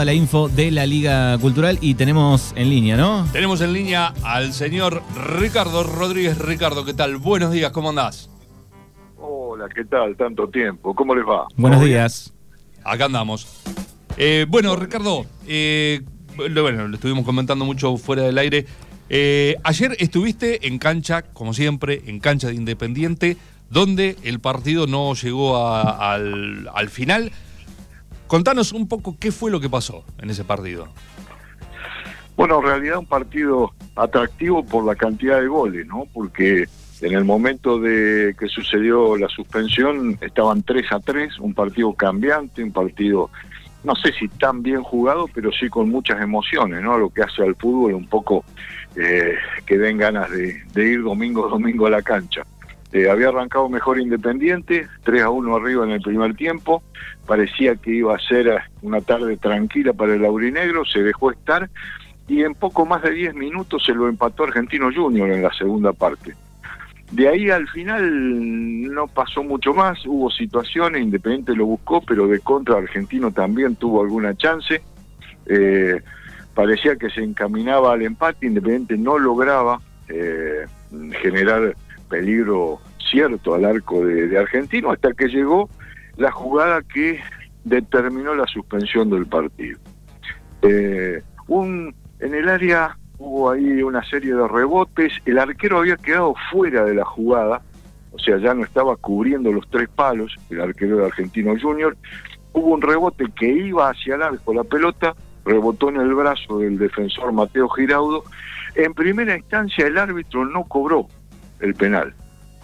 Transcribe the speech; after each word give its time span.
toda 0.00 0.06
la 0.06 0.14
info 0.14 0.48
de 0.48 0.70
la 0.70 0.86
Liga 0.86 1.36
Cultural 1.36 1.76
y 1.82 1.92
tenemos 1.92 2.54
en 2.56 2.70
línea, 2.70 2.96
¿no? 2.96 3.26
Tenemos 3.32 3.60
en 3.60 3.74
línea 3.74 4.14
al 4.22 4.54
señor 4.54 5.02
Ricardo 5.38 5.82
Rodríguez. 5.82 6.38
Ricardo, 6.38 6.86
¿qué 6.86 6.94
tal? 6.94 7.18
Buenos 7.18 7.52
días, 7.52 7.70
¿cómo 7.70 7.90
andás? 7.90 8.30
Hola, 9.18 9.68
¿qué 9.74 9.84
tal? 9.84 10.16
Tanto 10.16 10.48
tiempo. 10.48 10.94
¿Cómo 10.94 11.14
les 11.14 11.26
va? 11.26 11.48
Buenos 11.54 11.84
días. 11.84 12.32
Acá 12.82 13.04
andamos. 13.04 13.46
Eh, 14.16 14.46
bueno, 14.48 14.74
Ricardo, 14.74 15.26
eh, 15.46 16.00
bueno, 16.34 16.88
lo 16.88 16.94
estuvimos 16.94 17.26
comentando 17.26 17.66
mucho 17.66 17.98
fuera 17.98 18.22
del 18.22 18.38
aire. 18.38 18.64
Eh, 19.10 19.56
ayer 19.64 19.96
estuviste 19.98 20.66
en 20.66 20.78
cancha, 20.78 21.24
como 21.24 21.52
siempre, 21.52 22.04
en 22.06 22.20
cancha 22.20 22.48
de 22.48 22.54
Independiente, 22.54 23.36
donde 23.68 24.16
el 24.22 24.40
partido 24.40 24.86
no 24.86 25.12
llegó 25.12 25.58
al, 25.68 26.70
al 26.74 26.88
final. 26.88 27.32
Contanos 28.30 28.70
un 28.70 28.86
poco 28.86 29.16
qué 29.18 29.32
fue 29.32 29.50
lo 29.50 29.58
que 29.58 29.68
pasó 29.68 30.04
en 30.22 30.30
ese 30.30 30.44
partido. 30.44 30.86
Bueno, 32.36 32.60
en 32.60 32.64
realidad 32.64 32.98
un 32.98 33.06
partido 33.06 33.72
atractivo 33.96 34.64
por 34.64 34.84
la 34.84 34.94
cantidad 34.94 35.40
de 35.40 35.48
goles, 35.48 35.84
¿no? 35.84 36.06
Porque 36.14 36.68
en 37.00 37.12
el 37.12 37.24
momento 37.24 37.80
de 37.80 38.36
que 38.38 38.46
sucedió 38.46 39.16
la 39.16 39.28
suspensión 39.28 40.16
estaban 40.20 40.62
3 40.62 40.92
a 40.92 41.00
3, 41.00 41.40
un 41.40 41.54
partido 41.54 41.92
cambiante, 41.92 42.62
un 42.62 42.70
partido, 42.70 43.30
no 43.82 43.96
sé 43.96 44.12
si 44.12 44.28
tan 44.28 44.62
bien 44.62 44.84
jugado, 44.84 45.26
pero 45.34 45.50
sí 45.50 45.68
con 45.68 45.88
muchas 45.88 46.22
emociones, 46.22 46.80
¿no? 46.82 46.98
Lo 46.98 47.10
que 47.10 47.22
hace 47.22 47.42
al 47.42 47.56
fútbol 47.56 47.94
un 47.94 48.06
poco 48.06 48.44
eh, 48.94 49.34
que 49.66 49.76
den 49.76 49.98
ganas 49.98 50.30
de, 50.30 50.62
ir 50.76 51.02
domingo 51.02 51.48
a 51.48 51.50
domingo 51.50 51.86
a 51.86 51.90
la 51.90 52.02
cancha. 52.02 52.42
Eh, 52.92 53.08
había 53.08 53.28
arrancado 53.28 53.68
mejor 53.68 54.00
Independiente, 54.00 54.88
3 55.04 55.22
a 55.22 55.30
1 55.30 55.56
arriba 55.56 55.84
en 55.84 55.92
el 55.92 56.00
primer 56.00 56.34
tiempo, 56.34 56.82
parecía 57.26 57.76
que 57.76 57.92
iba 57.92 58.14
a 58.14 58.18
ser 58.18 58.62
una 58.82 59.00
tarde 59.00 59.36
tranquila 59.36 59.92
para 59.92 60.14
el 60.14 60.24
Aurinegro, 60.24 60.84
se 60.84 61.02
dejó 61.02 61.30
estar 61.30 61.70
y 62.26 62.42
en 62.42 62.54
poco 62.54 62.86
más 62.86 63.02
de 63.02 63.10
10 63.10 63.34
minutos 63.34 63.84
se 63.84 63.92
lo 63.92 64.08
empató 64.08 64.44
Argentino 64.44 64.90
Junior 64.92 65.30
en 65.30 65.42
la 65.42 65.52
segunda 65.52 65.92
parte. 65.92 66.34
De 67.10 67.28
ahí 67.28 67.50
al 67.50 67.68
final 67.68 68.84
no 68.92 69.08
pasó 69.08 69.42
mucho 69.42 69.74
más, 69.74 69.98
hubo 70.06 70.30
situaciones, 70.30 71.02
Independiente 71.02 71.54
lo 71.54 71.66
buscó, 71.66 72.00
pero 72.00 72.28
de 72.28 72.38
contra 72.38 72.78
Argentino 72.78 73.32
también 73.32 73.74
tuvo 73.74 74.02
alguna 74.02 74.36
chance. 74.36 74.80
Eh, 75.46 76.00
parecía 76.54 76.94
que 76.96 77.10
se 77.10 77.22
encaminaba 77.22 77.92
al 77.92 78.02
empate, 78.02 78.46
Independiente 78.46 78.96
no 78.96 79.18
lograba 79.18 79.80
eh, 80.08 80.66
generar 81.20 81.74
peligro 82.10 82.80
cierto 83.10 83.54
al 83.54 83.64
arco 83.64 84.04
de, 84.04 84.36
Argentino, 84.38 84.90
hasta 84.90 85.12
que 85.14 85.28
llegó 85.28 85.70
la 86.16 86.30
jugada 86.30 86.82
que 86.82 87.20
determinó 87.64 88.34
la 88.34 88.46
suspensión 88.46 89.08
del 89.10 89.26
partido. 89.26 89.78
Eh, 90.62 91.22
en 91.48 92.34
el 92.34 92.48
área 92.48 92.96
hubo 93.18 93.50
ahí 93.50 93.82
una 93.82 94.04
serie 94.04 94.34
de 94.34 94.46
rebotes, 94.46 95.12
el 95.24 95.38
arquero 95.38 95.78
había 95.78 95.96
quedado 95.96 96.34
fuera 96.50 96.84
de 96.84 96.94
la 96.94 97.04
jugada, 97.04 97.62
o 98.12 98.18
sea, 98.18 98.38
ya 98.38 98.54
no 98.54 98.64
estaba 98.64 98.96
cubriendo 98.96 99.52
los 99.52 99.68
tres 99.68 99.88
palos, 99.88 100.36
el 100.50 100.60
arquero 100.60 100.98
de 100.98 101.06
Argentino 101.06 101.54
Junior, 101.60 101.96
hubo 102.52 102.74
un 102.74 102.82
rebote 102.82 103.24
que 103.38 103.48
iba 103.48 103.90
hacia 103.90 104.14
el 104.14 104.22
arco, 104.22 104.54
la 104.54 104.64
pelota 104.64 105.14
rebotó 105.44 105.88
en 105.88 105.96
el 105.96 106.14
brazo 106.14 106.58
del 106.58 106.78
defensor 106.78 107.32
Mateo 107.32 107.68
Giraudo, 107.68 108.24
en 108.74 108.94
primera 108.94 109.36
instancia 109.36 109.86
el 109.86 109.98
árbitro 109.98 110.44
no 110.44 110.64
cobró 110.64 111.08
el 111.60 111.74
penal, 111.74 112.14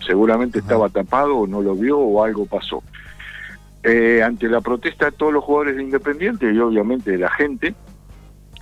seguramente 0.05 0.59
estaba 0.59 0.89
tapado 0.89 1.37
o 1.37 1.47
no 1.47 1.63
lo 1.63 1.75
vio 1.75 1.99
o 1.99 2.23
algo 2.25 2.47
pasó. 2.47 2.83
Eh, 3.83 4.23
ante 4.23 4.49
la 4.49 4.61
protesta 4.61 5.07
de 5.07 5.13
todos 5.13 5.33
los 5.33 5.45
jugadores 5.45 5.77
de 5.77 5.83
Independiente 5.83 6.53
y 6.53 6.59
obviamente 6.59 7.13
de 7.13 7.19
la 7.19 7.31
gente, 7.31 7.75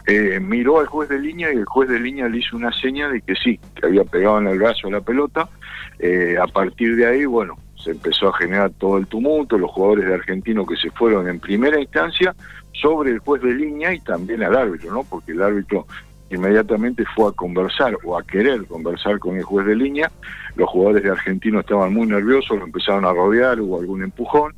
eh, 0.07 0.39
miró 0.39 0.81
al 0.81 0.87
juez 0.87 1.09
de 1.09 1.19
línea 1.19 1.53
y 1.53 1.57
el 1.57 1.65
juez 1.65 1.89
de 1.89 1.99
línea 1.99 2.29
le 2.29 2.39
hizo 2.39 2.57
una 2.57 2.71
seña 2.73 3.09
de 3.09 3.23
que 3.23 3.35
sí, 3.35 3.59
que 3.75 3.87
había 3.87 4.05
pegado 4.05 4.39
en 4.39 4.49
el 4.49 4.59
brazo 4.59 4.91
la 4.91 5.01
pelota. 5.01 5.49
Eh, 5.99 6.37
a 6.41 6.47
partir 6.47 6.97
de 6.97 7.07
ahí, 7.07 7.25
bueno, 7.25 7.57
se 7.83 7.93
empezó 7.93 8.29
a 8.29 8.37
generar 8.37 8.71
todo 8.73 8.99
el 8.99 9.07
tumulto, 9.07 9.57
los 9.57 9.71
jugadores 9.71 10.07
de 10.07 10.15
Argentino 10.15 10.67
que 10.67 10.77
se 10.77 10.91
fueron 10.91 11.29
en 11.29 11.41
primera 11.41 11.81
instancia 11.81 12.35
sobre 12.73 13.13
el 13.13 13.21
juez 13.21 13.41
de 13.41 13.55
línea 13.55 13.95
y 13.95 14.01
también 14.01 14.43
al 14.43 14.57
árbitro, 14.57 14.93
¿no? 14.93 15.05
Porque 15.05 15.33
el 15.33 15.43
árbitro 15.43 15.87
inmediatamente 16.35 17.05
fue 17.15 17.31
a 17.31 17.33
conversar 17.33 17.97
o 18.05 18.19
a 18.19 18.23
querer 18.23 18.67
conversar 18.67 19.19
con 19.19 19.37
el 19.37 19.43
juez 19.43 19.67
de 19.67 19.77
línea. 19.77 20.11
Los 20.57 20.69
jugadores 20.69 21.03
de 21.03 21.11
Argentino 21.11 21.61
estaban 21.61 21.93
muy 21.93 22.07
nerviosos, 22.07 22.59
lo 22.59 22.65
empezaron 22.65 23.05
a 23.05 23.13
rodear, 23.13 23.61
hubo 23.61 23.81
algún 23.81 24.03
empujón. 24.03 24.55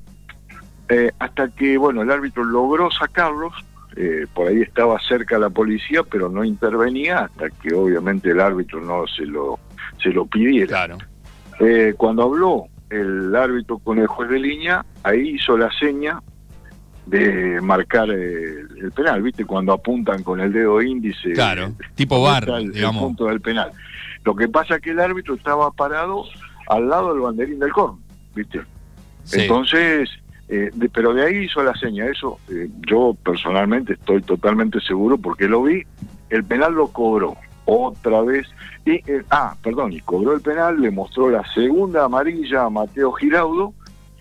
Eh, 0.88 1.10
hasta 1.18 1.48
que, 1.48 1.76
bueno, 1.78 2.02
el 2.02 2.10
árbitro 2.10 2.44
logró 2.44 2.90
sacarlos, 2.90 3.52
eh, 3.96 4.26
por 4.34 4.48
ahí 4.48 4.60
estaba 4.60 4.98
cerca 5.00 5.38
la 5.38 5.50
policía, 5.50 6.02
pero 6.02 6.28
no 6.28 6.44
intervenía 6.44 7.20
hasta 7.20 7.50
que 7.50 7.74
obviamente 7.74 8.30
el 8.30 8.40
árbitro 8.40 8.80
no 8.80 9.06
se 9.06 9.24
lo, 9.24 9.58
se 10.02 10.10
lo 10.10 10.26
pidiera. 10.26 10.86
Eh, 11.60 11.94
cuando 11.96 12.24
habló 12.24 12.66
el 12.90 13.34
árbitro 13.34 13.78
con 13.78 13.98
el 13.98 14.06
juez 14.06 14.28
de 14.30 14.38
línea, 14.38 14.84
ahí 15.02 15.30
hizo 15.30 15.56
la 15.56 15.70
seña 15.72 16.20
de 17.06 17.60
marcar 17.60 18.10
el, 18.10 18.92
penal, 18.94 19.22
¿viste? 19.22 19.44
Cuando 19.44 19.72
apuntan 19.72 20.22
con 20.22 20.40
el 20.40 20.52
dedo 20.52 20.82
índice. 20.82 21.32
Claro, 21.32 21.72
tipo 21.94 22.20
bar, 22.20 22.48
el, 22.48 22.72
punto 22.98 23.26
del 23.26 23.40
penal. 23.40 23.70
Lo 24.24 24.34
que 24.34 24.48
pasa 24.48 24.76
es 24.76 24.82
que 24.82 24.90
el 24.90 25.00
árbitro 25.00 25.34
estaba 25.34 25.70
parado 25.70 26.24
al 26.68 26.88
lado 26.88 27.12
del 27.12 27.22
banderín 27.22 27.60
del 27.60 27.72
corno, 27.72 28.00
¿viste? 28.34 28.60
Entonces, 29.32 30.10
eh, 30.48 30.70
pero 30.92 31.14
de 31.14 31.24
ahí 31.24 31.44
hizo 31.44 31.62
la 31.62 31.74
seña, 31.74 32.06
eso 32.06 32.38
eh, 32.48 32.68
yo 32.88 33.16
personalmente 33.24 33.94
estoy 33.94 34.22
totalmente 34.22 34.80
seguro 34.80 35.18
porque 35.18 35.48
lo 35.48 35.62
vi, 35.62 35.82
el 36.30 36.44
penal 36.44 36.74
lo 36.74 36.88
cobró 36.88 37.36
otra 37.64 38.22
vez, 38.22 38.46
y 38.84 38.92
eh, 39.10 39.24
ah, 39.30 39.56
perdón, 39.62 39.92
y 39.92 40.00
cobró 40.00 40.34
el 40.34 40.40
penal, 40.40 40.80
le 40.80 40.92
mostró 40.92 41.30
la 41.30 41.42
segunda 41.52 42.04
amarilla 42.04 42.64
a 42.64 42.70
Mateo 42.70 43.12
Giraudo 43.12 43.74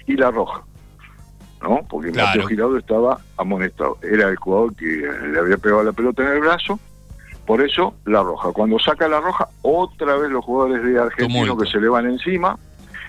y 0.08 0.16
la 0.18 0.32
roja, 0.32 0.64
¿no? 1.62 1.82
Porque 1.90 2.12
Mateo 2.12 2.48
Giraudo 2.48 2.78
estaba 2.78 3.20
amonestado, 3.38 3.98
era 4.02 4.30
el 4.30 4.36
jugador 4.38 4.76
que 4.76 4.86
le 4.86 5.40
había 5.40 5.58
pegado 5.58 5.84
la 5.84 5.94
pelota 5.94 6.24
en 6.24 6.30
el 6.30 6.40
brazo, 6.42 6.80
por 7.46 7.62
eso 7.62 7.96
la 8.06 8.24
roja. 8.24 8.52
Cuando 8.52 8.80
saca 8.80 9.08
la 9.08 9.20
roja, 9.20 9.48
otra 9.62 10.16
vez 10.18 10.32
los 10.32 10.44
jugadores 10.44 10.84
de 10.84 11.00
Argentino 11.00 11.58
que 11.58 11.70
se 11.70 11.80
le 11.80 11.90
van 11.90 12.08
encima, 12.08 12.58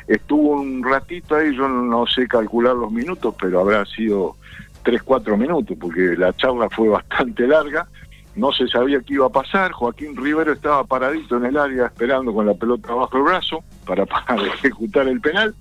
Estuvo 0.06 0.52
un 0.60 0.84
ratito 0.84 1.34
ahí, 1.34 1.54
yo 1.56 1.68
no 1.68 2.06
sé 2.06 2.28
calcular 2.28 2.76
los 2.76 2.92
minutos, 2.92 3.34
pero 3.40 3.60
habrá 3.60 3.84
sido 3.86 4.36
3, 4.84 5.02
4 5.02 5.36
minutos, 5.36 5.76
porque 5.80 6.14
la 6.16 6.32
charla 6.34 6.68
fue 6.70 6.88
bastante 6.88 7.46
larga. 7.46 7.88
No 8.36 8.52
se 8.52 8.68
sabía 8.68 9.00
qué 9.00 9.14
iba 9.14 9.26
a 9.26 9.30
pasar. 9.30 9.72
Joaquín 9.72 10.16
Rivero 10.16 10.52
estaba 10.52 10.84
paradito 10.84 11.38
en 11.38 11.46
el 11.46 11.56
área 11.56 11.86
esperando 11.86 12.32
con 12.32 12.46
la 12.46 12.54
pelota 12.54 12.94
bajo 12.94 13.16
el 13.16 13.22
brazo 13.24 13.64
para, 13.84 14.06
para 14.26 14.46
ejecutar 14.46 15.08
el 15.08 15.20
penal. 15.20 15.54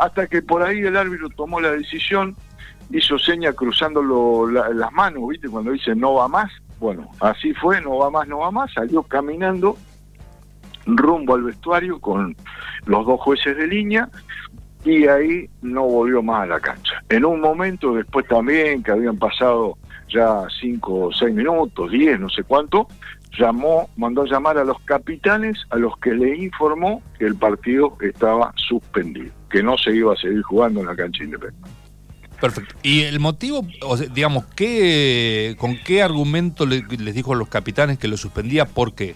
Hasta 0.00 0.26
que 0.26 0.42
por 0.42 0.62
ahí 0.62 0.80
el 0.80 0.96
árbitro 0.96 1.28
tomó 1.28 1.60
la 1.60 1.70
decisión, 1.72 2.34
hizo 2.90 3.18
seña 3.18 3.52
cruzando 3.52 4.02
las 4.48 4.92
manos, 4.92 5.28
¿viste? 5.28 5.48
Cuando 5.48 5.70
dice 5.70 5.94
no 5.94 6.14
va 6.14 6.26
más. 6.26 6.50
Bueno, 6.78 7.08
así 7.20 7.52
fue, 7.54 7.80
no 7.80 7.98
va 7.98 8.10
más, 8.10 8.26
no 8.26 8.38
va 8.38 8.50
más. 8.50 8.72
Salió 8.72 9.02
caminando 9.02 9.76
rumbo 10.86 11.34
al 11.34 11.42
vestuario 11.42 12.00
con 12.00 12.34
los 12.86 13.06
dos 13.06 13.20
jueces 13.20 13.56
de 13.56 13.66
línea 13.66 14.08
y 14.84 15.06
ahí 15.06 15.48
no 15.62 15.82
volvió 15.84 16.22
más 16.22 16.44
a 16.44 16.46
la 16.46 16.60
cancha. 16.60 17.02
En 17.08 17.24
un 17.24 17.40
momento 17.40 17.94
después 17.94 18.26
también, 18.26 18.82
que 18.82 18.92
habían 18.92 19.18
pasado 19.18 19.76
ya 20.08 20.46
cinco 20.60 21.06
o 21.06 21.12
seis 21.12 21.34
minutos, 21.34 21.90
diez, 21.90 22.18
no 22.18 22.28
sé 22.30 22.42
cuánto, 22.42 22.88
llamó, 23.38 23.88
mandó 23.96 24.24
llamar 24.24 24.58
a 24.58 24.64
los 24.64 24.80
capitanes 24.80 25.58
a 25.70 25.76
los 25.76 25.96
que 25.98 26.12
le 26.12 26.36
informó 26.36 27.02
que 27.18 27.26
el 27.26 27.36
partido 27.36 27.96
estaba 28.00 28.52
suspendido, 28.56 29.32
que 29.50 29.62
no 29.62 29.76
se 29.76 29.94
iba 29.94 30.12
a 30.12 30.16
seguir 30.16 30.42
jugando 30.42 30.80
en 30.80 30.86
la 30.86 30.96
cancha 30.96 31.24
independiente. 31.24 31.68
Perfecto. 32.40 32.74
¿Y 32.82 33.02
el 33.02 33.20
motivo, 33.20 33.66
digamos, 34.14 34.46
qué, 34.56 35.56
con 35.58 35.76
qué 35.84 36.02
argumento 36.02 36.64
les 36.64 37.14
dijo 37.14 37.34
a 37.34 37.36
los 37.36 37.48
capitanes 37.48 37.98
que 37.98 38.08
lo 38.08 38.16
suspendía? 38.16 38.64
¿Por 38.64 38.94
qué? 38.94 39.14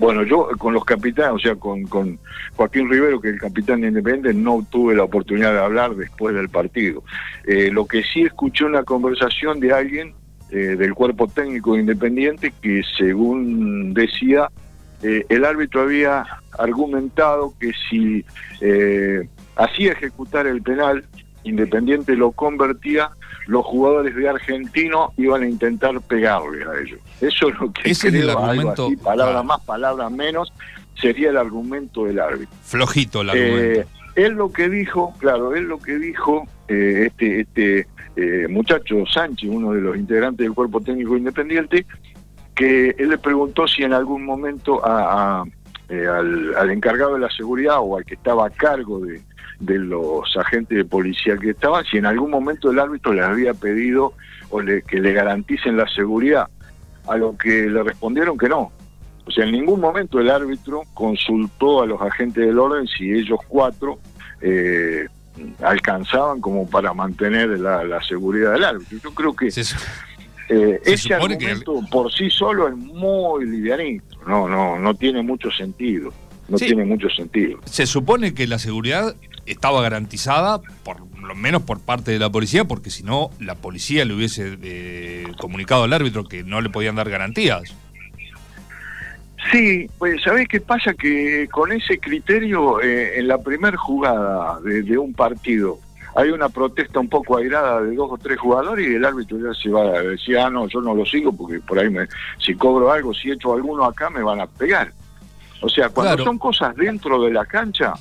Bueno, 0.00 0.24
yo 0.24 0.48
con 0.58 0.72
los 0.72 0.84
capitanes, 0.84 1.32
o 1.34 1.38
sea, 1.38 1.56
con, 1.56 1.82
con 1.84 2.18
Joaquín 2.56 2.90
Rivero, 2.90 3.20
que 3.20 3.28
es 3.28 3.34
el 3.34 3.40
capitán 3.40 3.82
de 3.82 3.88
Independiente, 3.88 4.32
no 4.32 4.66
tuve 4.70 4.94
la 4.94 5.04
oportunidad 5.04 5.52
de 5.52 5.58
hablar 5.60 5.94
después 5.94 6.34
del 6.34 6.48
partido. 6.48 7.04
Eh, 7.46 7.70
lo 7.70 7.86
que 7.86 8.02
sí 8.02 8.22
escuché 8.22 8.64
una 8.64 8.82
conversación 8.82 9.60
de 9.60 9.72
alguien 9.74 10.14
eh, 10.50 10.74
del 10.76 10.94
cuerpo 10.94 11.28
técnico 11.28 11.74
de 11.74 11.80
Independiente 11.80 12.52
que, 12.62 12.82
según 12.96 13.92
decía, 13.92 14.48
eh, 15.02 15.24
el 15.28 15.44
árbitro 15.44 15.82
había 15.82 16.24
argumentado 16.58 17.54
que 17.58 17.72
si 17.88 18.24
hacía 19.56 19.92
ejecutar 19.92 20.46
el 20.46 20.62
penal, 20.62 21.04
Independiente 21.42 22.16
lo 22.16 22.32
convertía 22.32 23.10
los 23.46 23.64
jugadores 23.64 24.14
de 24.14 24.28
Argentino 24.28 25.12
iban 25.16 25.42
a 25.42 25.48
intentar 25.48 26.00
pegarle 26.02 26.64
a 26.64 26.80
ellos. 26.80 27.00
Eso 27.20 27.48
es 27.48 27.58
lo 27.58 27.72
que 27.72 27.90
Ese 27.90 28.08
es 28.08 28.14
el 28.14 28.30
argumento. 28.30 28.90
palabras 29.02 29.44
más, 29.44 29.60
palabras 29.62 30.12
menos, 30.12 30.52
sería 31.00 31.30
el 31.30 31.36
argumento 31.36 32.04
del 32.04 32.20
árbitro. 32.20 32.54
Flojito 32.62 33.22
el 33.22 33.30
argumento. 33.30 33.80
Eh, 33.80 33.86
él 34.16 34.32
lo 34.34 34.52
que 34.52 34.68
dijo, 34.68 35.14
claro, 35.18 35.54
él 35.54 35.64
lo 35.64 35.78
que 35.78 35.98
dijo, 35.98 36.46
eh, 36.68 37.06
este, 37.06 37.40
este 37.40 37.86
eh, 38.16 38.46
muchacho 38.48 39.04
Sánchez, 39.12 39.48
uno 39.50 39.72
de 39.72 39.80
los 39.80 39.96
integrantes 39.96 40.44
del 40.44 40.54
cuerpo 40.54 40.80
técnico 40.80 41.16
independiente, 41.16 41.86
que 42.60 42.94
él 42.98 43.08
le 43.08 43.16
preguntó 43.16 43.66
si 43.66 43.84
en 43.84 43.94
algún 43.94 44.22
momento 44.22 44.82
a, 44.84 45.44
eh, 45.88 46.06
al, 46.06 46.70
encargado 46.70 47.14
de 47.14 47.20
la 47.20 47.30
seguridad 47.30 47.78
o 47.80 47.96
al 47.96 48.04
que 48.04 48.16
estaba 48.16 48.48
a 48.48 48.50
cargo 48.50 49.00
de, 49.00 49.22
los 49.78 50.36
agentes 50.36 50.76
de 50.76 50.84
policía 50.84 51.38
que 51.38 51.50
estaban, 51.50 51.86
si 51.86 51.96
en 51.96 52.04
algún 52.04 52.30
momento 52.30 52.70
el 52.70 52.78
árbitro 52.78 53.14
les 53.14 53.24
había 53.24 53.54
pedido 53.54 54.12
o 54.50 54.60
le, 54.60 54.82
que 54.82 55.00
le 55.00 55.14
garanticen 55.14 55.78
la 55.78 55.88
seguridad, 55.88 56.48
a 57.08 57.16
lo 57.16 57.34
que 57.38 57.70
le 57.70 57.82
respondieron 57.82 58.36
que 58.36 58.50
no. 58.50 58.70
O 59.24 59.30
sea, 59.30 59.46
en 59.46 59.52
ningún 59.52 59.80
momento 59.80 60.20
el 60.20 60.28
árbitro 60.28 60.82
consultó 60.92 61.82
a 61.82 61.86
los 61.86 62.02
agentes 62.02 62.46
del 62.46 62.58
orden 62.58 62.86
si 62.88 63.10
ellos 63.10 63.40
cuatro 63.48 63.98
eh, 64.42 65.06
alcanzaban 65.62 66.42
como 66.42 66.68
para 66.68 66.92
mantener 66.92 67.58
la, 67.58 68.02
seguridad 68.02 68.52
del 68.52 68.64
árbitro. 68.64 68.98
Yo 69.02 69.14
creo 69.14 69.34
que 69.34 69.50
eh, 70.50 70.80
ese 70.84 71.14
argumento 71.14 71.80
por 71.90 72.12
sí 72.12 72.28
solo 72.30 72.68
es 72.68 72.76
muy 72.76 73.46
livianito, 73.46 74.16
no, 74.26 74.48
no, 74.48 74.78
no 74.78 74.94
tiene 74.94 75.22
mucho 75.22 75.50
sentido. 75.50 76.12
No 76.48 76.56
tiene 76.56 76.84
mucho 76.84 77.08
sentido. 77.10 77.60
Se 77.64 77.86
supone 77.86 78.34
que 78.34 78.48
la 78.48 78.58
seguridad 78.58 79.14
estaba 79.46 79.82
garantizada, 79.82 80.60
por 80.82 81.00
lo 81.16 81.34
menos 81.36 81.62
por 81.62 81.80
parte 81.80 82.10
de 82.10 82.18
la 82.18 82.30
policía, 82.30 82.64
porque 82.64 82.90
si 82.90 83.04
no, 83.04 83.30
la 83.38 83.54
policía 83.54 84.04
le 84.04 84.14
hubiese 84.14 84.58
eh, 84.60 85.28
comunicado 85.38 85.84
al 85.84 85.92
árbitro 85.92 86.24
que 86.24 86.42
no 86.42 86.60
le 86.60 86.68
podían 86.70 86.96
dar 86.96 87.08
garantías. 87.08 87.72
Sí, 89.50 89.88
pues 89.98 90.22
¿sabés 90.22 90.48
qué 90.48 90.60
pasa? 90.60 90.92
Que 90.94 91.48
con 91.50 91.72
ese 91.72 91.98
criterio, 91.98 92.80
eh, 92.82 93.18
en 93.18 93.28
la 93.28 93.38
primera 93.38 93.76
jugada 93.76 94.60
de, 94.60 94.98
un 94.98 95.14
partido, 95.14 95.78
hay 96.14 96.30
una 96.30 96.48
protesta 96.48 97.00
un 97.00 97.08
poco 97.08 97.36
airada 97.36 97.80
de 97.82 97.94
dos 97.94 98.10
o 98.12 98.18
tres 98.18 98.38
jugadores 98.38 98.88
y 98.88 98.94
el 98.94 99.04
árbitro 99.04 99.38
ya 99.38 99.54
se 99.54 99.70
va 99.70 99.82
a 99.82 100.02
decir, 100.02 100.38
ah, 100.38 100.50
no, 100.50 100.66
yo 100.68 100.80
no 100.80 100.94
lo 100.94 101.04
sigo 101.04 101.32
porque 101.32 101.60
por 101.60 101.78
ahí 101.78 101.90
me, 101.90 102.06
si 102.38 102.54
cobro 102.54 102.90
algo, 102.90 103.14
si 103.14 103.30
echo 103.30 103.54
alguno 103.54 103.84
acá, 103.84 104.10
me 104.10 104.22
van 104.22 104.40
a 104.40 104.46
pegar. 104.46 104.92
O 105.62 105.68
sea, 105.68 105.90
cuando 105.90 106.24
son 106.24 106.38
cosas 106.38 106.74
dentro 106.74 107.22
de 107.22 107.32
la 107.32 107.44
cancha, 107.44 107.92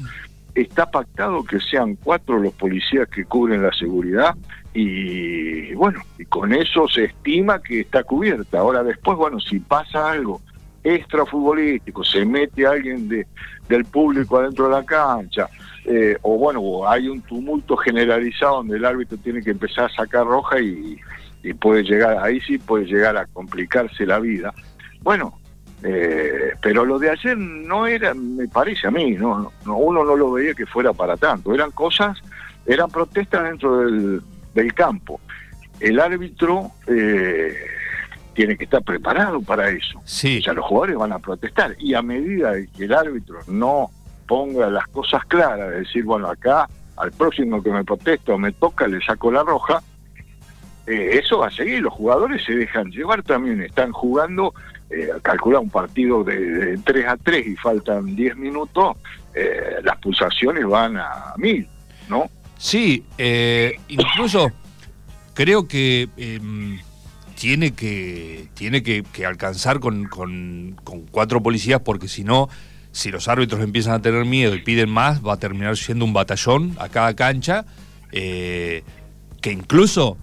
está 0.55 0.89
pactado 0.89 1.43
que 1.43 1.59
sean 1.59 1.95
cuatro 1.95 2.39
los 2.39 2.53
policías 2.53 3.07
que 3.09 3.25
cubren 3.25 3.61
la 3.61 3.73
seguridad 3.73 4.35
y 4.73 5.73
bueno, 5.73 6.01
y 6.17 6.25
con 6.25 6.53
eso 6.53 6.87
se 6.87 7.05
estima 7.05 7.61
que 7.61 7.81
está 7.81 8.03
cubierta. 8.03 8.59
Ahora 8.59 8.83
después, 8.83 9.17
bueno, 9.17 9.39
si 9.39 9.59
pasa 9.59 10.11
algo 10.11 10.41
extra 10.83 11.25
futbolístico, 11.25 12.03
se 12.03 12.25
mete 12.25 12.65
alguien 12.65 13.09
de, 13.09 13.27
del 13.67 13.85
público 13.85 14.37
adentro 14.37 14.65
de 14.65 14.71
la 14.71 14.85
cancha, 14.85 15.49
eh, 15.91 16.15
o 16.21 16.37
bueno, 16.37 16.87
hay 16.87 17.07
un 17.07 17.19
tumulto 17.23 17.75
generalizado 17.75 18.57
donde 18.57 18.77
el 18.77 18.85
árbitro 18.85 19.17
tiene 19.17 19.41
que 19.41 19.49
empezar 19.49 19.85
a 19.85 19.89
sacar 19.95 20.23
roja 20.23 20.59
y, 20.59 20.99
puede 21.59 21.81
llegar, 21.81 22.15
ahí 22.21 22.39
sí 22.41 22.59
puede 22.59 22.85
llegar 22.85 23.17
a 23.17 23.25
complicarse 23.25 24.05
la 24.05 24.19
vida. 24.19 24.53
Bueno, 25.01 25.39
eh, 25.81 26.51
pero 26.61 26.85
lo 26.85 26.99
de 26.99 27.09
ayer 27.09 27.35
no 27.35 27.87
era, 27.87 28.13
me 28.13 28.47
parece 28.47 28.85
a 28.85 28.91
mí, 28.91 29.13
no, 29.13 29.51
no, 29.65 29.77
uno 29.77 30.03
no 30.03 30.15
lo 30.15 30.33
veía 30.33 30.53
que 30.53 30.67
fuera 30.67 30.93
para 30.93 31.17
tanto, 31.17 31.55
eran 31.55 31.71
cosas, 31.71 32.19
eran 32.67 32.91
protestas 32.91 33.45
dentro 33.45 33.79
del, 33.79 34.21
del 34.53 34.73
campo. 34.75 35.19
El 35.79 35.99
árbitro 35.99 36.69
eh, 36.85 37.55
tiene 38.35 38.57
que 38.57 38.65
estar 38.65 38.83
preparado 38.83 39.41
para 39.41 39.69
eso. 39.69 39.99
Sí. 40.05 40.37
O 40.37 40.43
sea, 40.43 40.53
los 40.53 40.65
jugadores 40.65 40.97
van 40.97 41.13
a 41.13 41.19
protestar 41.19 41.75
y 41.79 41.95
a 41.95 42.03
medida 42.03 42.53
que 42.77 42.83
el 42.83 42.93
árbitro 42.93 43.39
no 43.47 43.89
ponga 44.29 44.69
las 44.69 44.87
cosas 44.89 45.25
claras, 45.25 45.71
de 45.71 45.79
decir, 45.79 46.03
bueno, 46.03 46.27
acá 46.27 46.69
al 46.97 47.11
próximo 47.11 47.63
que 47.63 47.71
me 47.71 47.83
protesta 47.83 48.33
o 48.33 48.37
me 48.37 48.51
toca 48.51 48.87
le 48.87 49.01
saco 49.01 49.31
la 49.31 49.41
roja, 49.41 49.81
eh, 50.85 51.19
eso 51.21 51.39
va 51.39 51.47
a 51.47 51.51
seguir. 51.51 51.81
Los 51.81 51.93
jugadores 51.93 52.43
se 52.45 52.53
dejan 52.53 52.91
llevar 52.91 53.23
también, 53.23 53.59
están 53.61 53.91
jugando, 53.91 54.53
eh, 54.91 55.09
calcula 55.23 55.59
un 55.59 55.71
partido 55.71 56.23
de, 56.23 56.79
3 56.85 57.07
a 57.07 57.17
3 57.17 57.47
y 57.47 57.55
faltan 57.55 58.15
10 58.15 58.37
minutos, 58.37 58.97
eh, 59.33 59.77
las 59.83 59.97
pulsaciones 59.97 60.63
van 60.67 60.97
a 60.97 61.33
mil, 61.37 61.67
¿no? 62.07 62.29
Sí, 62.59 63.03
eh, 63.17 63.79
incluso 63.87 64.51
creo 65.33 65.67
que 65.67 66.09
em, 66.17 66.77
tiene 67.39 67.71
que, 67.71 68.49
tiene 68.53 68.83
que, 68.83 69.03
alcanzar 69.25 69.79
con, 69.79 70.05
con, 70.05 70.75
cuatro 71.09 71.41
policías 71.41 71.79
porque 71.79 72.09
si 72.09 72.25
no, 72.25 72.49
si 72.91 73.11
los 73.11 73.27
árbitros 73.27 73.61
empiezan 73.61 73.93
a 73.93 74.01
tener 74.01 74.25
miedo 74.25 74.55
y 74.55 74.61
piden 74.61 74.89
más, 74.89 75.25
va 75.25 75.33
a 75.33 75.37
terminar 75.37 75.77
siendo 75.77 76.05
un 76.05 76.13
batallón 76.13 76.75
a 76.79 76.89
cada 76.89 77.15
cancha, 77.15 77.65
eh, 78.11 78.83
que 79.41 79.51
incluso 79.51 80.17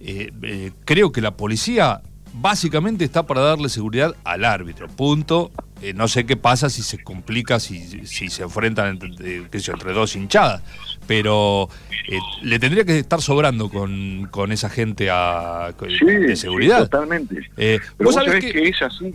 eh, 0.00 0.30
eh, 0.42 0.72
creo 0.84 1.12
que 1.12 1.20
la 1.20 1.36
policía 1.36 2.02
básicamente 2.34 3.04
está 3.04 3.26
para 3.26 3.40
darle 3.40 3.68
seguridad 3.68 4.14
al 4.24 4.44
árbitro, 4.44 4.88
punto. 4.88 5.50
no 5.94 6.08
sé 6.08 6.24
qué 6.24 6.36
pasa 6.36 6.70
si 6.70 6.82
se 6.82 7.02
complica, 7.02 7.60
si, 7.60 8.06
si 8.06 8.28
se 8.28 8.42
enfrentan 8.42 9.00
entre, 9.00 9.36
entre 9.36 9.92
dos 9.92 10.16
hinchadas 10.16 10.62
pero 11.06 11.68
eh, 12.08 12.18
le 12.42 12.58
tendría 12.58 12.84
que 12.84 12.98
estar 12.98 13.20
sobrando 13.20 13.68
con, 13.68 14.28
con 14.30 14.52
esa 14.52 14.68
gente 14.68 15.08
a, 15.10 15.74
de 15.78 16.36
seguridad. 16.36 16.80
totalmente. 16.88 17.50
Eh, 17.56 17.80
vos, 17.98 18.14
sabés, 18.14 18.44
que, 18.44 18.68
es 18.68 18.82
así. 18.82 19.12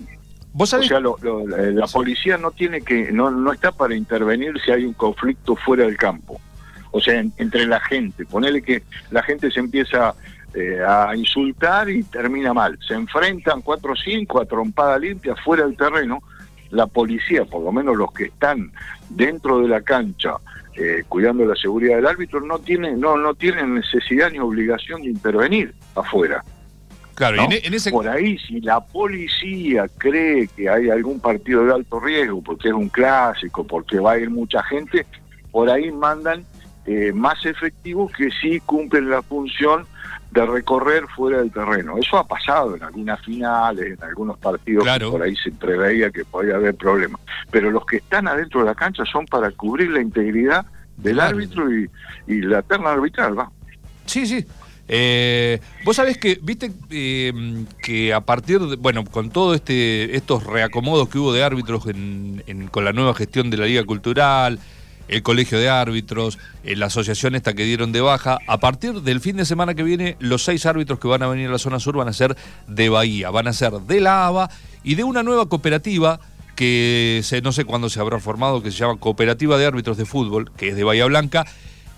¿Vos 0.58 0.72
sabés? 0.72 0.88
O 0.92 1.18
sea, 1.20 1.70
la 1.72 1.86
policía 1.86 2.36
no 2.40 2.50
tiene 2.50 2.82
que, 2.82 3.12
no, 3.12 3.30
no 3.30 3.54
está 3.54 3.72
para 3.72 3.94
intervenir 3.94 4.60
si 4.66 4.72
hay 4.72 4.86
un 4.86 4.94
conflicto 4.94 5.56
fuera 5.56 5.86
del 5.86 5.98
campo. 5.98 6.42
O 6.90 7.00
sea, 7.00 7.24
entre 7.38 7.68
la 7.68 7.80
gente. 7.80 8.26
Ponele 8.26 8.64
que 8.64 8.82
la 9.12 9.22
gente 9.22 9.52
se 9.52 9.60
empieza 9.60 10.16
eh, 10.56 10.80
a 10.84 11.16
insultar 11.16 11.92
y 11.92 12.02
termina 12.02 12.56
mal. 12.56 12.80
Se 12.88 12.96
enfrentan 12.96 13.62
cuatro 13.62 13.94
o 13.94 13.96
cinco 13.96 14.42
a 14.42 14.46
trompada 14.46 14.98
limpia 14.98 15.36
fuera 15.36 15.64
del 15.64 15.78
terreno. 15.78 16.24
La 16.72 16.88
policía, 16.88 17.46
por 17.46 17.62
lo 17.62 17.72
menos 17.72 17.96
los 17.96 18.12
que 18.12 18.24
están 18.24 18.72
dentro 19.10 19.60
de 19.60 19.68
la 19.68 19.82
cancha, 19.82 20.38
eh, 20.76 21.04
cuidando 21.08 21.46
la 21.46 21.56
seguridad 21.56 21.98
del 21.98 22.08
árbitro, 22.08 22.42
no 22.42 22.58
tienen, 22.58 23.00
no, 23.00 23.16
no 23.16 23.36
tienen 23.36 23.76
necesidad 23.76 24.32
ni 24.32 24.40
obligación 24.40 25.04
de 25.04 25.10
intervenir 25.10 25.76
afuera. 25.94 26.44
Claro, 27.18 27.38
en, 27.50 27.74
ese... 27.74 27.90
Por 27.90 28.08
ahí, 28.08 28.38
si 28.38 28.62
la 28.62 28.80
policía 28.80 29.88
cree 29.98 30.48
que 30.56 30.70
hay 30.70 30.92
algún 30.92 31.20
partido 31.20 31.66
de 31.66 31.74
alto 31.74 32.00
riesgo, 32.00 32.44
porque 32.44 32.68
es 32.68 32.76
un 32.76 32.90
clásico, 32.90 33.66
porque 33.66 34.00
va 34.00 34.12
a 34.12 34.20
ir 34.20 34.30
mucha 34.30 34.62
gente, 34.62 35.04
por 35.50 35.68
ahí 35.68 35.92
mandan 35.92 36.46
eh, 36.86 37.12
más 37.14 37.44
efectivos 37.44 38.12
que 38.12 38.30
sí 38.40 38.60
cumplen 38.60 39.10
la 39.10 39.24
función 39.24 39.88
de 40.30 40.46
recorrer 40.46 41.08
fuera 41.08 41.40
del 41.40 41.52
terreno. 41.52 41.98
Eso 41.98 42.20
ha 42.20 42.28
pasado 42.28 42.76
en 42.76 42.84
algunas 42.84 43.20
finales, 43.26 43.98
en 43.98 44.04
algunos 44.04 44.38
partidos 44.38 44.86
por 45.10 45.24
ahí 45.24 45.36
se 45.38 45.52
preveía 45.54 46.12
que 46.12 46.24
podía 46.24 46.54
haber 46.54 46.76
problemas. 46.76 47.20
Pero 47.50 47.72
los 47.72 47.84
que 47.84 47.98
están 47.98 48.28
adentro 48.28 48.60
de 48.60 48.68
la 48.68 48.76
cancha 48.76 49.04
son 49.12 49.26
para 49.26 49.50
cubrir 49.50 49.90
la 49.90 50.02
integridad 50.02 50.68
del 50.98 51.20
árbitro 51.20 51.68
y, 51.74 51.90
la 52.28 52.62
terna 52.62 52.92
arbitral, 52.92 53.40
va. 53.40 53.50
Sí, 54.06 54.28
sí. 54.28 54.46
Eh, 54.90 55.60
vos 55.84 55.96
sabés 55.96 56.18
que, 56.18 56.40
viste, 56.42 56.72
eh, 56.90 57.66
que 57.82 58.14
a 58.14 58.22
partir 58.22 58.60
de, 58.60 58.76
bueno, 58.78 59.04
con 59.04 59.32
todo 59.32 59.54
este, 59.54 60.16
estos 60.16 60.46
reacomodos 60.46 61.10
que 61.10 61.20
hubo 61.20 61.34
de 61.34 61.44
árbitros 61.44 61.84
con 61.84 62.86
la 62.86 62.94
nueva 62.94 63.14
gestión 63.14 63.50
de 63.50 63.58
la 63.58 63.66
Liga 63.66 63.84
Cultural, 63.84 64.60
el 65.08 65.24
Colegio 65.24 65.60
de 65.60 65.70
Árbitros, 65.70 66.38
eh, 66.64 66.76
la 66.76 66.88
asociación 66.88 67.36
esta 67.36 67.54
que 67.54 67.66
dieron 67.66 67.92
de 67.92 68.02
baja. 68.02 68.40
A 68.48 68.60
partir 68.60 69.02
del 69.02 69.20
fin 69.20 69.38
de 69.38 69.46
semana 69.46 69.74
que 69.74 69.84
viene, 69.84 70.16
los 70.20 70.44
seis 70.44 70.66
árbitros 70.66 71.00
que 71.00 71.08
van 71.08 71.24
a 71.24 71.28
venir 71.28 71.48
a 71.48 71.52
la 71.52 71.60
zona 71.60 71.80
sur 71.80 71.98
van 71.98 72.08
a 72.08 72.14
ser 72.14 72.36
de 72.68 72.90
Bahía, 72.90 73.30
van 73.30 73.48
a 73.48 73.54
ser 73.54 73.74
de 73.74 74.02
la 74.02 74.28
ABA 74.28 74.50
y 74.84 74.96
de 74.96 75.04
una 75.04 75.24
nueva 75.24 75.48
cooperativa 75.48 76.20
que 76.56 77.22
no 77.44 77.52
sé 77.52 77.66
cuándo 77.66 77.88
se 77.90 78.00
habrá 78.00 78.20
formado, 78.20 78.64
que 78.64 78.72
se 78.72 78.78
llama 78.78 79.00
Cooperativa 79.00 79.58
de 79.60 79.68
Árbitros 79.68 79.96
de 79.96 80.06
Fútbol, 80.06 80.52
que 80.58 80.70
es 80.70 80.76
de 80.76 80.84
Bahía 80.84 81.06
Blanca. 81.06 81.46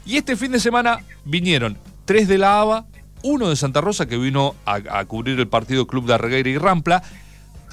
Y 0.05 0.17
este 0.17 0.35
fin 0.35 0.51
de 0.51 0.59
semana 0.59 0.99
vinieron 1.23 1.77
tres 2.09 2.27
de 2.27 2.39
la 2.39 2.59
ABA, 2.61 2.87
uno 3.21 3.49
de 3.49 3.55
Santa 3.55 3.81
Rosa 3.81 4.07
que 4.07 4.17
vino 4.17 4.55
a, 4.65 5.05
cubrir 5.05 5.39
el 5.39 5.47
partido 5.47 5.85
Club 5.85 6.07
de 6.07 6.15
Arreguera 6.15 6.49
y 6.49 6.57
Rampla, 6.57 7.03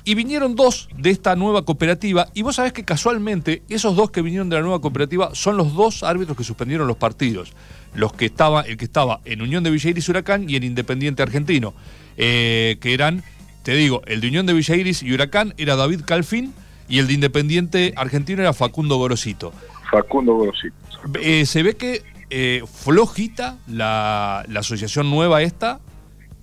y 0.05 0.15
vinieron 0.15 0.55
dos 0.55 0.91
de 0.95 1.09
esta 1.09 1.35
nueva 1.37 1.65
cooperativa, 1.65 2.29
y 2.35 2.43
vos 2.43 2.57
sabés 2.57 2.75
que 2.75 2.85
casualmente 2.85 3.63
esos 3.71 3.97
dos 3.97 4.11
que 4.11 4.21
vinieron 4.21 4.51
de 4.51 4.57
la 4.57 4.61
nueva 4.61 4.83
cooperativa 4.83 5.31
son 5.33 5.57
los 5.57 5.73
dos 5.73 6.03
árbitros 6.03 6.37
que 6.37 6.45
suspendieron 6.45 6.87
los 6.87 6.99
partidos. 6.99 7.55
Los 7.95 8.13
que 8.13 8.27
estaba, 8.27 8.61
el 8.61 8.77
que 8.77 8.85
estaba 8.85 9.21
en 9.25 9.41
Unión 9.41 9.65
de 9.65 9.71
Villairis 9.71 10.07
Huracán 10.07 10.51
y 10.51 10.57
en 10.57 10.65
Independiente 10.65 11.23
Argentino. 11.23 11.73
Eh, 12.19 12.77
que 12.83 12.93
eran, 12.93 13.25
te 13.63 13.75
digo, 13.75 14.03
el 14.05 14.21
de 14.21 14.29
Unión 14.29 14.45
de 14.45 14.53
Villairis 14.53 15.03
y 15.03 15.15
Huracán 15.15 15.55
era 15.57 15.77
David 15.77 16.03
Calfín 16.05 16.53
y 16.91 16.99
el 16.99 17.07
de 17.07 17.15
Independiente 17.15 17.95
Argentino 17.97 18.43
era 18.43 18.53
Facundo 18.53 18.99
Gorosito. 18.99 19.55
Facundo 19.91 20.35
Gorosito. 20.35 20.77
Eh, 21.23 21.47
se 21.47 21.63
ve 21.63 21.75
que 21.79 22.03
eh, 22.31 22.63
flojita 22.73 23.59
la, 23.67 24.41
asociación 24.57 25.11
nueva 25.11 25.43
esta, 25.43 25.81